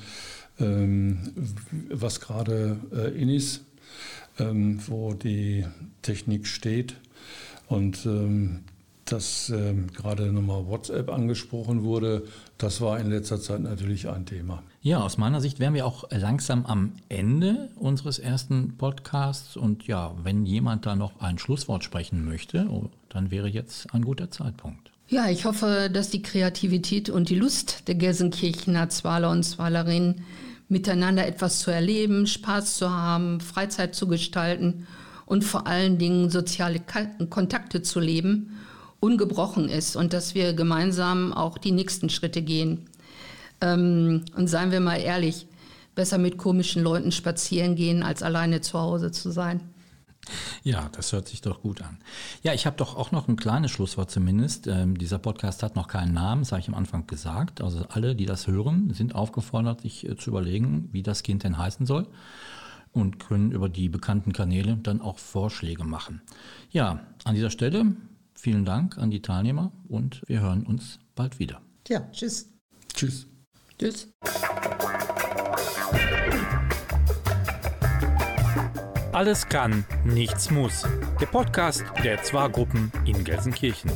ähm, 0.58 1.18
was 1.90 2.20
gerade 2.20 2.78
äh, 2.92 3.20
in 3.20 3.28
ist, 3.28 3.64
ähm, 4.38 4.80
wo 4.88 5.14
die 5.14 5.66
Technik 6.02 6.48
steht. 6.48 6.96
Und 7.68 8.04
ähm, 8.06 8.64
dass 9.07 9.51
ähm, 9.51 9.92
gerade 9.92 10.33
nochmal 10.33 10.66
WhatsApp 10.66 11.11
angesprochen 11.11 11.85
wurde, 11.85 12.25
das 12.59 12.81
war 12.81 12.99
in 12.99 13.11
letzter 13.11 13.40
Zeit 13.40 13.61
natürlich 13.61 14.09
ein 14.09 14.27
Thema. 14.27 14.62
Ja, 14.83 15.01
aus 15.01 15.19
meiner 15.19 15.40
Sicht 15.40 15.61
wären 15.61 15.75
wir 15.75 15.87
auch 15.87 16.05
langsam 16.11 16.66
am 16.66 16.92
Ende 17.09 17.71
unseres 17.77 18.19
ersten 18.19 18.77
Podcasts. 18.77 19.57
Und 19.57 19.87
ja, 19.87 20.14
wenn 20.23 20.45
jemand 20.45 20.87
da 20.87 20.97
noch 20.97 21.21
ein 21.21 21.38
Schlusswort 21.38 21.85
sprechen 21.85 22.25
möchte, 22.25 22.66
oh, 22.71 22.90
dann 23.09 23.31
wäre 23.31 23.49
jetzt 23.49 23.92
ein 23.95 24.03
guter 24.03 24.31
Zeitpunkt. 24.31 24.90
Ja, 25.09 25.29
ich 25.29 25.45
hoffe, 25.45 25.88
dass 25.92 26.11
die 26.11 26.23
Kreativität 26.23 27.11
und 27.11 27.29
die 27.29 27.37
Lust 27.37 27.87
der 27.87 27.95
Gelsenkirchener 27.95 28.88
Zwaler 28.88 29.31
und 29.31 29.45
Zwalerinnen 29.45 30.23
miteinander 30.69 31.27
etwas 31.27 31.61
zu 31.61 31.71
erleben, 31.71 32.27
Spaß 32.27 32.77
zu 32.77 32.90
haben, 32.90 33.40
Freizeit 33.40 33.95
zu 33.95 34.09
gestalten 34.09 34.88
und 35.25 35.45
vor 35.45 35.69
allen 35.69 35.99
Dingen 35.99 36.29
soziale 36.31 36.81
Kontakte 37.31 37.83
zu 37.83 38.01
leben 38.01 38.57
ungebrochen 39.00 39.68
ist 39.68 39.96
und 39.96 40.12
dass 40.12 40.35
wir 40.35 40.52
gemeinsam 40.52 41.32
auch 41.32 41.59
die 41.59 41.72
nächsten 41.72 42.09
Schritte 42.09 42.42
gehen. 42.42 42.87
Ähm, 43.61 44.24
und 44.37 44.48
seien 44.48 44.70
wir 44.70 44.80
mal 44.80 44.96
ehrlich, 44.96 45.46
besser 45.94 46.18
mit 46.18 46.38
komischen 46.38 46.82
Leuten 46.82 47.12
spazieren 47.12 47.74
gehen, 47.74 48.02
als 48.02 48.22
alleine 48.22 48.61
zu 48.61 48.78
Hause 48.78 49.11
zu 49.11 49.30
sein. 49.30 49.61
Ja, 50.62 50.88
das 50.92 51.12
hört 51.12 51.28
sich 51.28 51.40
doch 51.40 51.62
gut 51.62 51.80
an. 51.82 51.98
Ja, 52.42 52.52
ich 52.52 52.66
habe 52.66 52.76
doch 52.76 52.96
auch 52.96 53.12
noch 53.12 53.28
ein 53.28 53.37
kleines 53.37 53.70
Schlusswort 53.70 54.11
zumindest. 54.11 54.66
Ähm, 54.66 54.98
dieser 54.98 55.18
Podcast 55.18 55.62
hat 55.62 55.76
noch 55.76 55.87
keinen 55.87 56.14
Namen, 56.14 56.42
das 56.42 56.52
habe 56.52 56.61
ich 56.61 56.68
am 56.68 56.74
Anfang 56.74 57.06
gesagt. 57.06 57.61
Also 57.61 57.87
alle, 57.88 58.16
die 58.16 58.26
das 58.26 58.46
hören, 58.46 58.92
sind 58.92 59.14
aufgefordert, 59.14 59.82
sich 59.82 60.06
äh, 60.06 60.16
zu 60.16 60.30
überlegen, 60.30 60.88
wie 60.92 61.02
das 61.02 61.22
Kind 61.22 61.44
denn 61.44 61.59
heißen 61.59 61.87
soll 61.87 62.09
und 62.92 63.20
können 63.20 63.52
über 63.52 63.68
die 63.68 63.88
bekannten 63.88 64.32
Kanäle 64.32 64.76
dann 64.76 65.00
auch 65.00 65.18
Vorschläge 65.18 65.85
machen. 65.85 66.22
Ja, 66.70 67.00
an 67.24 67.35
dieser 67.35 67.50
Stelle 67.50 67.94
Vielen 68.46 68.64
Dank 68.64 68.96
an 68.96 69.11
die 69.11 69.22
Teilnehmer 69.22 69.72
und 69.88 70.22
wir 70.28 70.40
hören 70.40 70.64
uns 70.64 71.00
bald 71.16 71.40
wieder. 71.40 71.61
Ja, 71.88 72.09
tschüss. 72.12 72.48
Tschüss. 72.94 73.26
Tschüss. 73.76 74.06
Alles 79.11 79.48
kann, 79.48 79.85
nichts 80.04 80.52
muss. 80.52 80.87
Der 81.20 81.26
Podcast 81.26 81.82
der 82.04 82.22
Zwa-Gruppen 82.22 82.92
in 83.04 83.24
Gelsenkirchen. 83.24 83.90